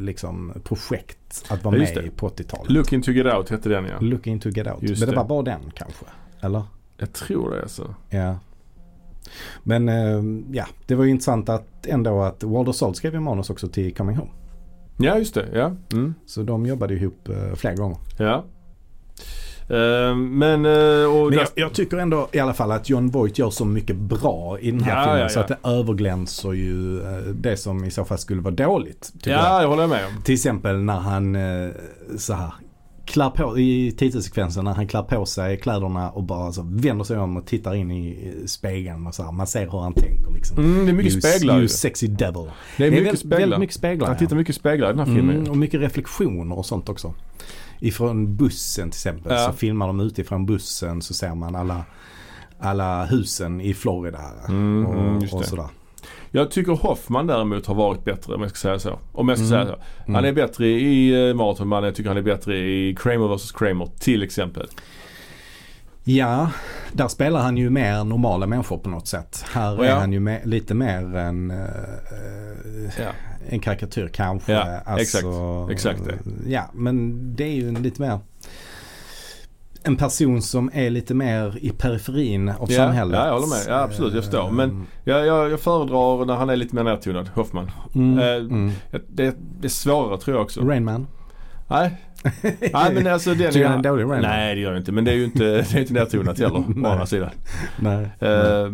[0.01, 2.71] liksom, projekt att vara Ja, med i på 80-talet.
[2.71, 4.01] Looking to get out hette den ja.
[4.01, 4.83] Looking to get out.
[4.83, 5.17] Just men det det.
[5.17, 6.05] var bara den kanske?
[6.41, 6.63] Eller?
[6.97, 7.95] Jag tror det alltså.
[8.11, 8.39] Ja.
[9.63, 13.51] Men ehm, ja, det var ju intressant att ändå att Walter Salt skrev ju manus
[13.51, 14.31] också till Coming Home.
[14.99, 15.49] Ja, just det.
[15.53, 15.73] Ja.
[15.93, 16.15] Mm.
[16.27, 17.99] Så de jobbade ihop uh, flera gånger.
[18.19, 18.45] Ja.
[19.71, 23.39] Eh, men, eh, och Men jag, jag tycker ändå i alla fall att John Voight
[23.39, 25.43] gör så mycket bra i den här Ja, filmen ja, så ja.
[25.43, 29.13] att det överglänser ju eh, det som i så fall skulle vara dåligt.
[29.13, 29.41] tycker jag.
[29.41, 30.23] ja, jag håller med om.
[30.23, 31.37] Till exempel när han
[32.19, 32.53] så här
[33.09, 37.19] klär på, i titelsekvensen när han klär på sig kläderna och bara så vänder sig
[37.19, 39.33] om och tittar in i spegeln och så här.
[39.33, 40.59] Man ser hur han tänker liksom.
[40.59, 41.69] Mm, det är mycket you, speglar You ju.
[41.69, 42.51] sexy devil.
[42.77, 43.39] Det är mycket väldigt, speglar.
[43.39, 44.07] väldigt mycket speglar.
[44.07, 44.19] Han ja.
[44.19, 45.37] tittar mycket speglar i den här filmen.
[45.37, 47.15] Mm, och mycket reflektioner och sånt också.
[47.81, 49.33] Ifrån bussen till exempel.
[49.33, 49.47] Ja.
[49.47, 51.85] Så filmar de utifrån bussen så ser man alla,
[52.61, 54.21] alla husen i Florida.
[54.49, 55.67] Mm, och, mm, just och sådär.
[56.31, 58.99] Jag tycker Hoffman däremot har varit bättre om jag ska säga så.
[59.13, 59.67] Om jag ska Mm.
[59.67, 59.77] säga
[60.07, 60.13] så.
[60.13, 61.85] Han är bättre i uh, Marathonmannen.
[61.85, 64.67] Jag tycker han är bättre i Kramer vs Kramer till exempel.
[66.11, 66.51] Ja,
[66.93, 69.45] där spelar han ju mer normala människor på något sätt.
[69.53, 69.97] Här Och är ja.
[69.99, 71.57] han ju mer, lite mer en, eh,
[72.99, 73.11] Ja.
[73.49, 74.53] en karikatyr kanske.
[74.53, 75.27] Ja, Alltså, exakt.
[75.71, 76.51] Exakt det.
[76.51, 78.19] Ja, men det är ju en lite mer
[79.83, 83.19] en person som är lite mer i periferin av Ja, samhället.
[83.19, 83.59] ja, jag håller med.
[83.69, 84.51] Ja, absolut, jag förstår.
[84.51, 87.71] Men- Jag, jag, jag föredrar när han är lite mer nedtonad, Hoffman.
[87.95, 88.73] Mm, eh, mm.
[89.09, 90.61] Det, det är svårare tror jag också.
[90.61, 91.07] Rain Man.
[91.69, 91.97] Nej.
[92.73, 94.21] Nej men alltså den är en dålig Man?
[94.23, 94.93] Nej det gör jag inte.
[94.93, 96.59] Men det är ju inte, det är inte nedtonat heller.
[96.59, 97.31] å andra sidan.
[97.77, 98.03] Nej.
[98.21, 98.71] Eh,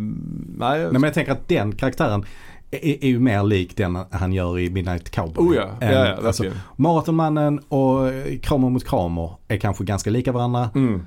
[0.57, 0.79] nej.
[0.79, 2.25] Nej men jag tänker att den karaktären
[2.71, 5.47] är, är ju mer lik den han gör i Midnight Cowboy.
[5.47, 6.63] Oh ja, ja, än- ja alltså, verkligen.
[6.75, 8.09] Maratonmannen och
[8.41, 10.69] Kramer mot Kramer är kanske ganska lika varandra.
[10.75, 11.05] Mm,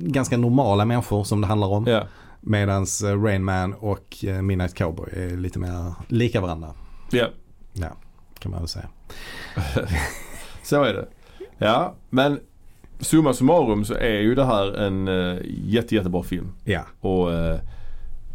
[0.00, 1.86] Ganska normala människor som det handlar om.
[1.86, 2.02] ja.
[2.40, 2.86] Medan
[3.24, 6.68] Rain Man och eh, Midnight Cowboy är lite mer lika varandra.
[7.10, 7.26] ja,
[7.72, 7.88] Ja,
[8.38, 8.88] kan man väl säga.
[10.62, 11.06] så är det.
[11.58, 12.40] Ja, men
[13.00, 16.52] summa summarum så är ju det här en uh, jätte, jättebra film.
[16.64, 17.58] Ja, Och eh,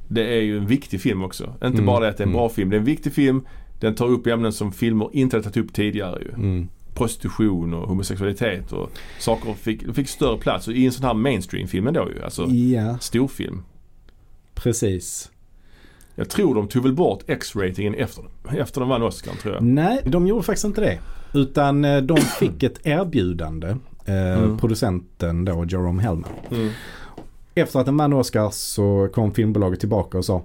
[0.07, 1.43] det är ju en viktig film också.
[1.43, 2.39] Inte Mm, bara det att det är en mm.
[2.39, 2.69] bra film.
[2.69, 3.47] Det är en viktig film.
[3.79, 6.29] Den tar upp ämnen som filmer inte hade tagit upp tidigare ju.
[6.29, 6.67] mm.
[6.93, 10.67] Prostitution och homosexualitet och saker fick, fick större plats.
[10.67, 12.23] Och i en sån här mainstream-film ändå ju.
[12.23, 13.63] Alltså ja storfilm.
[14.53, 15.31] precis.
[16.15, 18.23] Jag tror de tog väl bort X-ratingen efter,
[18.57, 19.63] efter de vann Oscar tror jag.
[19.63, 20.99] Nej, de gjorde faktiskt inte det.
[21.33, 23.67] Utan eh, de fick ett erbjudande,
[24.05, 24.57] eh, Mm.
[24.57, 26.29] producenten då, Jerome Hellman.
[26.51, 26.69] Mm.
[27.55, 30.43] Efter att den vann Oscar så kom filmbolaget tillbaka och sa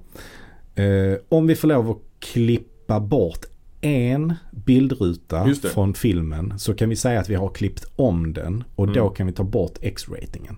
[0.75, 3.45] eh, om vi får lov att klippa bort
[3.81, 8.85] en bildruta från filmen så kan vi säga att vi har klippt om den och
[8.85, 8.95] Mm.
[8.97, 10.57] då kan vi ta bort X-ratingen.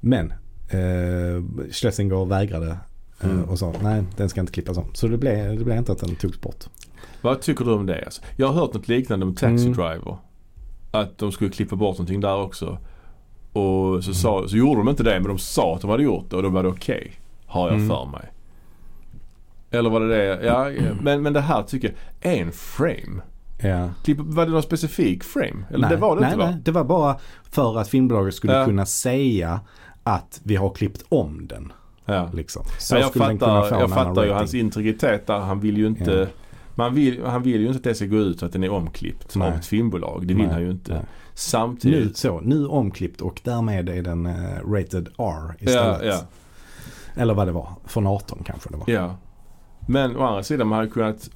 [0.00, 0.30] Men
[0.68, 2.76] eh, Schlesinger vägrade
[3.20, 3.44] eh, Mm.
[3.44, 4.84] och sa nej den ska inte klippas om.
[4.94, 6.64] Så det blev, det blev inte att den togs bort.
[7.22, 8.04] Vad tycker du om det?
[8.04, 8.22] Alltså?
[8.36, 9.72] Jag har hört något liknande med Taxi Mm.
[9.72, 10.16] Driver.
[10.90, 12.78] Att de skulle klippa bort någonting där också.
[13.52, 14.02] Och Mm.
[14.02, 16.36] så, sa, så gjorde de inte det men de sa att de hade gjort det
[16.36, 17.12] och då var det okej.
[17.46, 17.88] har jag Mm.
[17.88, 18.32] för mig.
[19.70, 20.44] Eller var det det?
[20.46, 20.82] Ja, ja.
[21.02, 23.22] Men, men det här tycker jag, en frame.
[23.62, 23.88] Ja.
[24.04, 25.64] Klipp, var det någon specifik frame?
[25.70, 26.50] Eller nej, det var det nej, inte va?
[26.50, 27.16] nej, det var bara
[27.50, 28.64] för att filmbolaget skulle Ja.
[28.64, 29.60] kunna säga
[30.02, 31.72] att vi har klippt om den.
[32.04, 32.30] Ja.
[32.32, 32.62] Liksom.
[32.78, 35.38] Så Ja, jag fattar, jag fattar ju hans integritet där.
[35.38, 36.26] Han vill ju inte Ja.
[36.74, 39.36] Man vill, han vill ju inte att det ska gå ut att den är omklippt
[39.36, 39.48] Nej.
[39.48, 40.26] av ett filmbolag.
[40.26, 40.92] Det vill Nej, han ju inte.
[40.94, 41.02] nej.
[41.34, 42.06] Samtidigt.
[42.06, 44.32] Nu, så, nu omklippt och därmed är den eh,
[44.72, 46.04] rated R ja, istället.
[46.04, 46.20] ja,
[47.14, 47.68] Eller vad det var.
[47.84, 48.84] Från 18 kanske det var.
[48.90, 49.16] ja.
[49.86, 51.30] Men å andra sidan man hade kunnat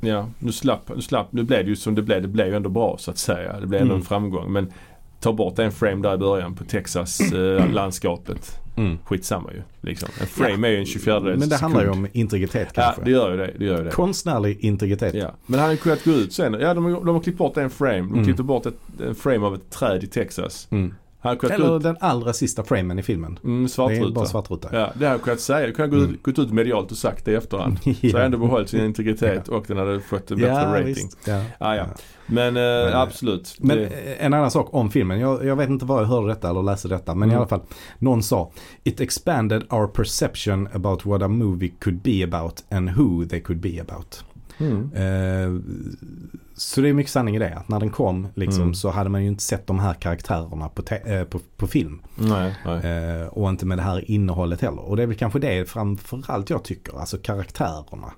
[0.00, 2.22] Ja, nu slapp, nu slapp, nu blev det ju som det blev.
[2.22, 3.60] Det blev ju ändå bra så att säga.
[3.60, 4.00] Det blev ändå Mm.
[4.00, 4.52] en framgång.
[4.52, 4.72] Men
[5.20, 8.60] ta bort en frame där i början på Texas eh, landskapet.
[8.76, 8.98] Mm.
[9.04, 9.62] Skitsamma ju.
[9.80, 10.08] Liksom.
[10.20, 13.02] En frame är ju en 24 Men det handlar ju om integritet Ja, kanske.
[13.04, 13.52] det gör ju det.
[13.58, 13.90] det, gör ju det.
[13.90, 15.14] Konstnärlig integritet.
[15.14, 15.34] Ja.
[15.46, 16.52] Men han hade kunnat gå ut sen.
[16.60, 17.98] Ja, de, de har klippt bort en frame.
[17.98, 18.24] De Mm.
[18.24, 20.68] klippte bort ett, en frame av ett träd i Texas.
[20.70, 20.94] Mm.
[21.20, 23.38] Hade kunnat Eller ut, den allra sista framen i filmen.
[23.44, 24.10] mm, Det är svartruta.
[24.10, 24.68] bara svartruta.
[24.72, 25.66] Ja, det hade jag kunnat säga.
[25.66, 26.18] Det kunde ut, Mm.
[26.22, 27.78] gått ut medialt och sagt det i efterhand.
[27.82, 28.12] Så Ja.
[28.12, 30.84] hade ändå behållit sin integritet och den hade fått en bättre ja, rating.
[30.84, 31.18] visst.
[31.26, 31.42] Ja.
[31.58, 31.86] Ah, ja.
[32.26, 33.56] Men eh, Men, eh, absolut.
[33.58, 35.20] Men det, eh, en annan sak om filmen.
[35.20, 37.14] Jag, jag vet inte var jag hörde detta eller läste detta.
[37.14, 37.38] Men i Mm.
[37.40, 37.60] alla fall.
[37.98, 38.50] Någon sa
[38.84, 43.60] It expanded our perception about what a movie could be about and who they could
[43.60, 44.24] be about.
[44.58, 44.90] Mm.
[44.94, 45.60] Eh,
[46.56, 47.54] så det är mycket sanning i det.
[47.56, 48.74] Att när den kom liksom, Mm.
[48.74, 52.02] så hade man ju inte sett de här karaktärerna på, eh, på, på film.
[52.14, 52.86] Nej, nej.
[53.20, 54.80] Eh, och inte med det här innehållet heller.
[54.88, 56.98] Och det är väl kanske det framförallt jag tycker.
[57.00, 58.12] Alltså karaktärerna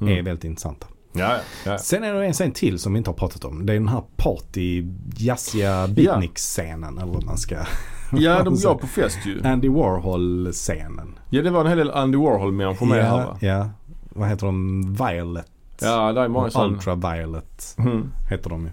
[0.00, 0.18] Mm.
[0.18, 0.86] är väldigt intressanta.
[1.12, 1.38] Ja, ja,
[1.72, 1.78] ja.
[1.78, 3.66] Sen är det en scen till som vi inte har pratat om.
[3.66, 4.84] Det är den här party,
[5.16, 6.98] jazziga beatnik-scenen.
[6.98, 7.56] Eller vad man ska...
[8.12, 9.42] ja, de var på fest ju.
[9.44, 11.18] Andy Warhol-scenen.
[11.30, 13.36] Ja, det var en hel del Andy Warhol-människor med här Ja, va?
[13.40, 13.70] ja.
[14.14, 14.82] Vad heter de?
[14.94, 15.51] Violet.
[15.84, 16.72] Ja, det är många sådana.
[16.74, 18.12] Ultraviolet Mm.
[18.30, 18.70] heter de ju.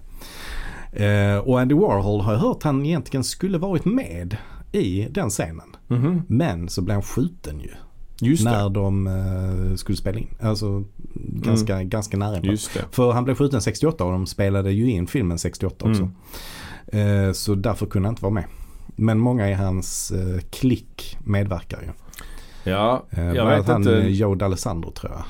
[1.04, 4.36] Eh, och Andy Warhol har jag hört han egentligen skulle varit med
[4.72, 5.76] i den scenen.
[5.88, 6.22] Mhm.
[6.28, 7.70] Men så blev han skjuten ju.
[8.22, 8.74] Just när det.
[8.74, 10.34] de eh, skulle spela in.
[10.40, 10.84] Alltså
[11.24, 12.40] ganska, ganska nära.
[12.42, 12.84] Just det.
[12.90, 16.08] För han blev skjuten 68 och de spelade ju in filmen 68 också.
[16.92, 17.26] Mm.
[17.26, 18.44] Eh, så därför kunde han inte vara med.
[18.96, 21.88] Men många i hans eh, klick medverkar ju.
[22.70, 23.96] Ja, Eh, jag vet han inte.
[23.98, 25.22] eh, Joe D'Alessandro tror jag.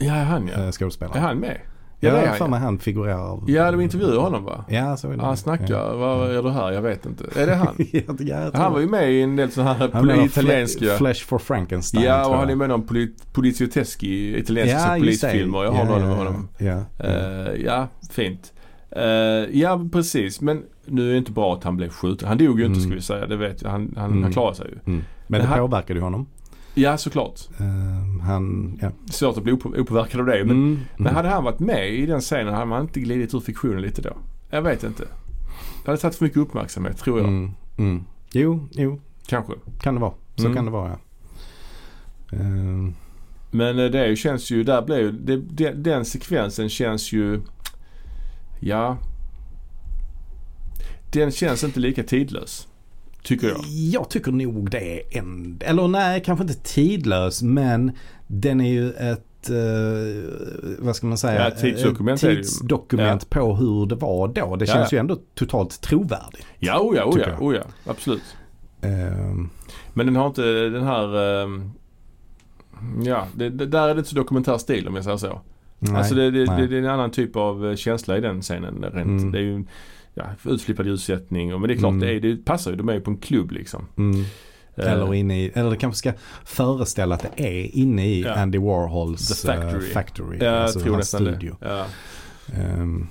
[0.00, 0.64] Ja, han ja.
[0.64, 1.18] Eh, skådespelare.
[1.18, 1.58] Är han med?
[2.02, 2.36] Ja, jag han.
[2.36, 3.38] för mig han figurerar.
[3.46, 4.64] ja de intervjuade honom va?
[4.68, 5.22] Ja, så är det.
[5.22, 5.96] Han snackar, Ja.
[5.96, 6.72] vad är det här?
[6.72, 7.40] Jag vet inte.
[7.40, 7.74] Är det han?
[8.18, 10.84] ja, Han var ju med i en del sådana här Han italienska.
[10.84, 14.94] Fle- Flesh for Frankenstein Ja, och han är med i någon poli- Polizioteschi, italienska Ja,
[14.98, 15.64] polisfilmer.
[15.64, 16.48] Jag har ja, någon med honom.
[16.58, 16.82] Ja.
[17.06, 18.52] Eh, ja, fint.
[18.90, 19.02] Eh,
[19.60, 20.40] ja, precis.
[20.40, 22.28] Men nu är det inte bra att han blev skjuten.
[22.28, 22.88] Han dog ju inte Mm.
[22.90, 23.26] ska vi säga.
[23.26, 23.70] Det vet jag.
[23.70, 24.22] Han, han, Mm.
[24.22, 24.92] han klarar sig ju.
[24.92, 25.04] Mm.
[25.26, 26.26] Men det han- påverkade ju honom.
[26.74, 27.40] Ja, såklart.
[27.60, 28.90] Eh, han, ja.
[29.10, 30.44] Svårt att bli op- opåverkad av det.
[30.44, 30.80] Men, Mm.
[30.98, 34.02] men hade han varit med i den scenen hade man inte glidit ur fiktionen lite
[34.02, 34.16] då?
[34.50, 35.02] Jag vet inte.
[35.84, 37.28] Det hade tagit för mycket uppmärksamhet tror jag.
[37.28, 37.50] Mm.
[37.78, 38.04] Mm.
[38.32, 39.52] Jo, jo, Kanske.
[39.80, 40.12] kan det vara.
[40.36, 40.54] Så Mm.
[40.56, 40.98] kan det vara ja.
[42.38, 42.92] Eh,
[43.50, 47.40] Men eh, det känns ju, där blev det, det, den sekvensen känns ju,
[48.60, 48.96] ja.
[51.12, 52.66] Den känns inte lika tidlös.
[53.22, 53.60] Tycker jag.
[53.68, 57.92] Jag tycker nog det är en, eller nej kanske inte tidlös men
[58.26, 62.36] den är ju ett, eh, vad ska man säga, Ja, tidsdokument ju.
[62.36, 64.56] tidsdokument på hur det var då.
[64.56, 64.96] Det Ja, känns ja.
[64.96, 66.46] ju ändå totalt trovärdigt.
[66.58, 67.42] Ja, oh ja, oh Tycker ja, jag.
[67.42, 67.62] oh ja.
[67.86, 68.22] Absolut.
[68.80, 69.34] Eh,
[69.92, 71.70] Men den har inte den här, ehm,
[73.04, 75.40] ja, det, det, där är det inte så dokumentär stil om jag säger så.
[75.78, 78.82] nej, alltså det, det, det är en annan typ av eh, känsla i den scenen.
[78.82, 78.96] Rent.
[78.96, 79.32] Mm.
[79.32, 79.64] Det är ju
[80.14, 81.50] ja, utflippad ljussättning.
[81.50, 82.00] Men det är klart, Mm.
[82.00, 82.76] det, är, det passar ju.
[82.76, 83.86] De är ju på en klubb liksom.
[83.98, 84.24] Mm.
[84.76, 86.12] Eh, Eller inne i, eller kanske ska
[86.44, 88.34] föreställa att det är inne i Ja.
[88.34, 89.86] Andy Warhols The Factory.
[89.88, 91.56] eh, factory Ja, jag alltså tror hans studio.
[91.60, 91.68] det.
[91.68, 91.86] Ja.
[92.54, 93.06] Ehm,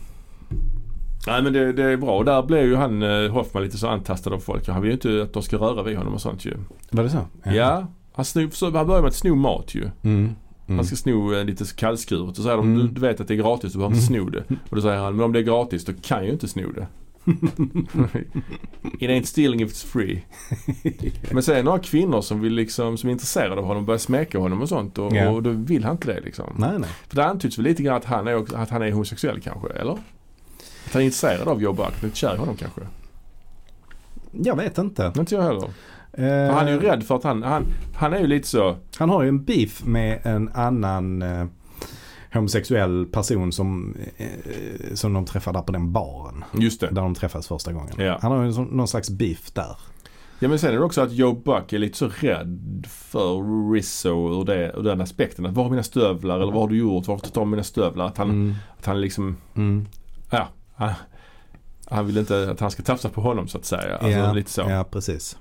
[1.28, 3.88] Nej men det, det är bra och där blev ju han eh, Hoffman lite så
[3.88, 4.68] antastad av folk.
[4.68, 6.54] Han vill ju inte att de ska röra vid honom och sånt ju.
[6.92, 7.26] var det så?
[7.44, 7.88] Ja.
[8.14, 9.90] Han, sno, så, han börjar med att sno mat ju.
[10.04, 10.36] Mm.
[10.70, 10.78] Mm.
[10.78, 12.94] Han ska sno eh, lite kallskuret så säger de Mm.
[12.94, 14.44] du, vet att det är gratis, du behöver inte sno det.
[14.70, 16.72] Och då säger han men om det är gratis då kan jag ju inte sno
[16.72, 16.88] det.
[19.00, 20.24] It ain't stealing if it's free.
[21.32, 24.62] Men sen några kvinnor som vill liksom, som är intresserade av honom, börjar smeka honom
[24.62, 25.30] och sånt och, Ja.
[25.30, 26.46] och då vill han inte det liksom.
[26.58, 26.90] Nej, nej.
[27.08, 29.92] För det antyds väl lite grann att han är, att han är homosexuell kanske, eller?
[29.92, 32.82] Att han är intresserad av Joe Buck, lite kär i honom kanske.
[34.32, 35.14] Jag vet inte.
[35.20, 35.70] Inte jag heller.
[36.20, 37.66] Eh, För han är ju rädd för att han, han,
[37.96, 41.46] han är ju lite så, Han har ju en beef med en annan eh,
[42.34, 44.28] homosexuell person som, eh,
[44.94, 46.44] som de träffar där på den baren.
[46.54, 46.88] just det.
[46.88, 47.94] Där de träffas första gången.
[47.98, 48.20] Ja.
[48.22, 49.78] Han har ju någon slags beef där.
[50.42, 54.42] Ja men sen är det också att Joe Buck är lite så rädd för Rizzo
[54.42, 55.46] ur, det, ur den aspekten.
[55.46, 56.36] Att var är mina stövlar?
[56.40, 57.08] Eller vad har du gjort?
[57.08, 58.06] Varför tar du av mina stövlar?
[58.06, 58.56] Att han, Mm.
[58.80, 59.86] att han liksom, Mm.
[60.30, 60.48] ja.
[60.76, 60.90] Han,
[61.86, 63.96] han vill inte att han ska tafsa på honom så att säga.
[63.96, 64.62] Alltså ja, lite så.
[64.62, 65.38] ja, precis.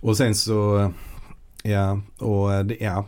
[0.00, 0.92] Och sen så,
[1.62, 3.04] ja, och det, ja.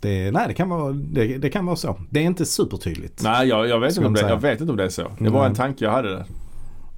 [0.00, 1.96] Det, nej, det kan, vara, det, det kan vara så.
[2.10, 3.22] Det är inte supertydligt.
[3.22, 5.10] Nej jag, jag, vet inte om det, jag vet inte om det är så.
[5.18, 6.24] Det var en tanke jag hade där.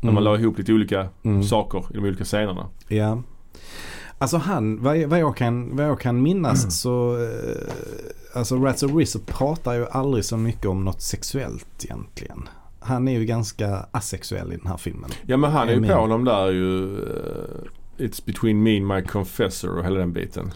[0.00, 0.14] När Mm.
[0.14, 1.42] man la ihop lite olika Mm.
[1.42, 2.66] saker i de olika scenerna.
[2.88, 3.22] Ja.
[4.18, 6.70] Alltså han, vad, jag- vad, jag, kan, vad jag kan minnas Mm.
[6.70, 12.48] så, eh, alltså Rats och Rizzo pratar ju aldrig så mycket om något sexuellt egentligen.
[12.80, 15.10] Han är ju ganska asexuell i den här filmen.
[15.26, 16.96] Ja men han är ju på honom där ju.
[17.98, 20.52] It's between me and my confessor och hela den biten.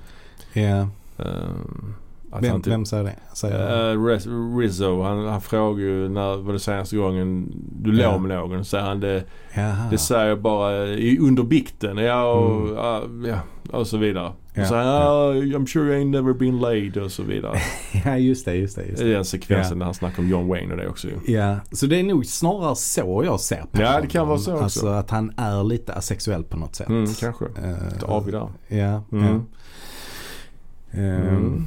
[0.52, 0.88] Ja.
[1.16, 1.94] Um,
[2.40, 3.14] Vem, han typ- vem säger det?
[3.34, 7.52] Säger Riz- Rizzo, han, han frågar ju när var det senaste gången
[7.82, 8.12] du Ja.
[8.12, 8.64] låg med någon?
[8.64, 9.24] Så säger han det,
[9.54, 9.86] Jaha.
[9.90, 11.96] det säger jag bara i, under bikten.
[11.96, 13.24] Ja och, Mm.
[13.24, 13.38] ja,
[13.72, 14.32] ja, och så vidare.
[14.54, 17.58] Ja, Och så han, "Ah, I'm sure you ain't never been laid och så vidare.
[18.04, 18.84] ja, just det, just det.
[18.84, 19.78] Just Det den sekvensen Ja.
[19.78, 21.32] när han snackar om John Wayne och det också ju.
[21.34, 24.52] Ja, så det är nog snarare så jag ser på Ja, det kan vara så
[24.52, 24.64] också.
[24.64, 26.88] Alltså att han är lite asexuell på något sätt.
[26.88, 27.44] Mm, kanske.
[27.44, 28.48] Eh, Lite avig där.
[28.68, 29.24] Ja, Mm.
[29.24, 31.00] ja.
[31.00, 31.66] Mm.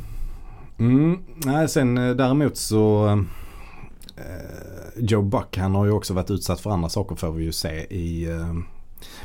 [0.81, 1.17] Mm.
[1.45, 3.07] Nej, sen eh, däremot så
[4.17, 4.23] eh,
[4.97, 7.69] Joe Buck han har ju också varit utsatt för andra saker får vi ju se
[7.95, 8.53] i eh,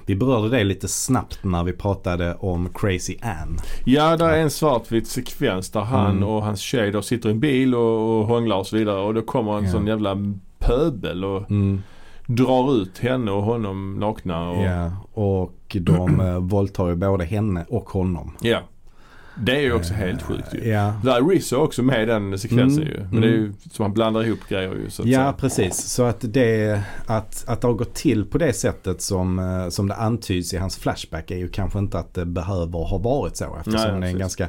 [0.06, 3.58] vi berörde det lite snabbt när vi pratade om Crazy Ann.
[3.84, 6.28] Ja, där är en svartvit sekvens där han Mm.
[6.28, 9.00] och hans tjej då sitter i en bil och, och hånglar och så vidare.
[9.00, 9.70] Och då kommer en Ja.
[9.72, 10.16] sån jävla
[10.58, 11.82] pöbel och Mm.
[12.26, 14.50] drar ut henne och honom nakna.
[14.50, 18.32] Och, Ja, och de eh, våldtar ju både henne och honom.
[18.40, 18.58] ja.
[19.38, 20.68] Det är ju också helt sjukt ju.
[20.68, 23.06] Ja, Där är Rizzo också med i den sekvensen Mm, ju.
[23.10, 23.54] Men det är ju mm.
[23.70, 25.32] som han blandar ihop grejer ju så ja säga.
[25.32, 25.76] precis.
[25.76, 29.88] Så att det, att, att det har gått till på det sättet som, eh, som
[29.88, 33.56] det antyds i hans Flashback är ju kanske inte att det behöver ha varit så.
[33.56, 34.48] Eftersom Nej, det är en ganska,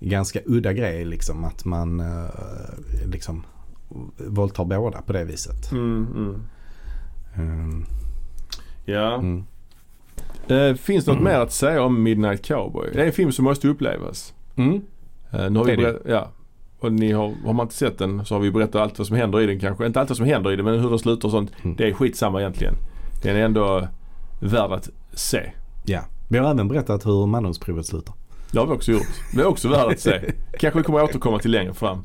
[0.00, 1.44] ganska udda grej liksom.
[1.44, 2.30] Att man eh,
[3.06, 3.44] liksom
[4.16, 5.72] våldtar båda på det viset.
[5.72, 6.42] Mm, mm.
[7.36, 7.86] Mm.
[8.84, 9.22] Ja.
[10.50, 10.70] Mm.
[10.70, 12.88] Eh, finns det något mer att säga om Midnight Cowboy?
[12.92, 14.34] Det är en film som måste upplevas.
[14.56, 14.74] Mm.
[15.30, 16.28] Eh, nu har Det vi berätt- ja.
[16.80, 19.16] Och ni har, har man inte sett den så har vi berättat allt vad som
[19.16, 19.86] händer i den kanske.
[19.86, 21.50] Inte allt vad som händer i den men hur den slutar och sånt.
[21.64, 21.76] Mm.
[21.76, 22.74] Det är skitsamma egentligen.
[23.22, 23.88] Den är ändå
[24.40, 25.50] värd att se.
[25.84, 26.00] Ja.
[26.28, 28.14] Vi har även berättat hur mandomsprovet slutar.
[28.52, 29.06] Det har vi också gjort.
[29.34, 30.20] Det är också värd att se.
[30.60, 32.04] Kanske vi kommer återkomma till längre fram.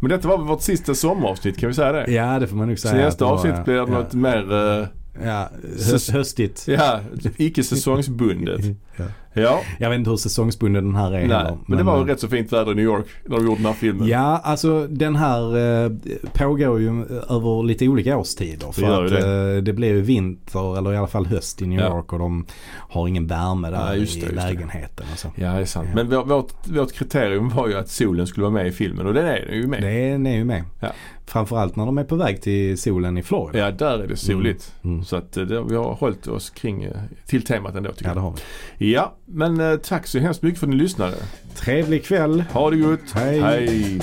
[0.00, 2.12] Men detta var vårt sista sommaravsnitt kan vi säga det?
[2.12, 3.04] Ja det får man nog Så säga.
[3.04, 4.86] nästa att det var, avsnitt blir ja, något mer, eh,
[5.24, 6.66] Ja, höst, höstigt.
[6.66, 7.00] ja,
[7.36, 8.60] icke säsongsbundet.
[8.98, 9.04] Ja.
[9.36, 11.20] Ja, Jag vet inte hur säsongsbunden den här är nej.
[11.36, 13.56] heller, Men det var eh, rätt så fint väder i New York när de gjorde
[13.56, 14.08] den här filmen.
[14.08, 15.90] Ja, alltså den här eh,
[16.32, 18.72] pågår ju över lite olika årstider.
[18.72, 19.54] För gör att det.
[19.56, 21.88] Eh, det blir ju vinter eller i alla fall höst i New Ja.
[21.96, 22.46] York och de
[22.88, 24.34] har ingen värme där Ja, just det, i det.
[24.34, 25.06] lägenheten.
[25.12, 25.28] Och så.
[25.34, 25.88] Ja, det är sant.
[25.94, 29.14] Men vår- vårt, vårt kriterium var ju att solen skulle vara med i filmen och
[29.14, 29.82] den är den ju med.
[29.82, 30.64] Det är, är ju med.
[30.80, 30.88] Ja.
[31.28, 33.58] Framförallt när de är på väg till solen i Florida.
[33.58, 34.74] Ja, där är det soligt.
[34.84, 35.04] Mm.
[35.04, 36.90] Så att eh, det, vi har hållit oss kring eh,
[37.26, 38.34] till temat ändå tycker Ja, det har
[38.78, 38.92] vi.
[38.92, 41.16] Ja, men eh, tack så hemskt mycket för att ni lyssnade.
[41.54, 42.44] Trevlig kväll.
[42.52, 43.10] Ha det gott.
[43.14, 43.40] Hej.
[43.40, 44.00] Hej.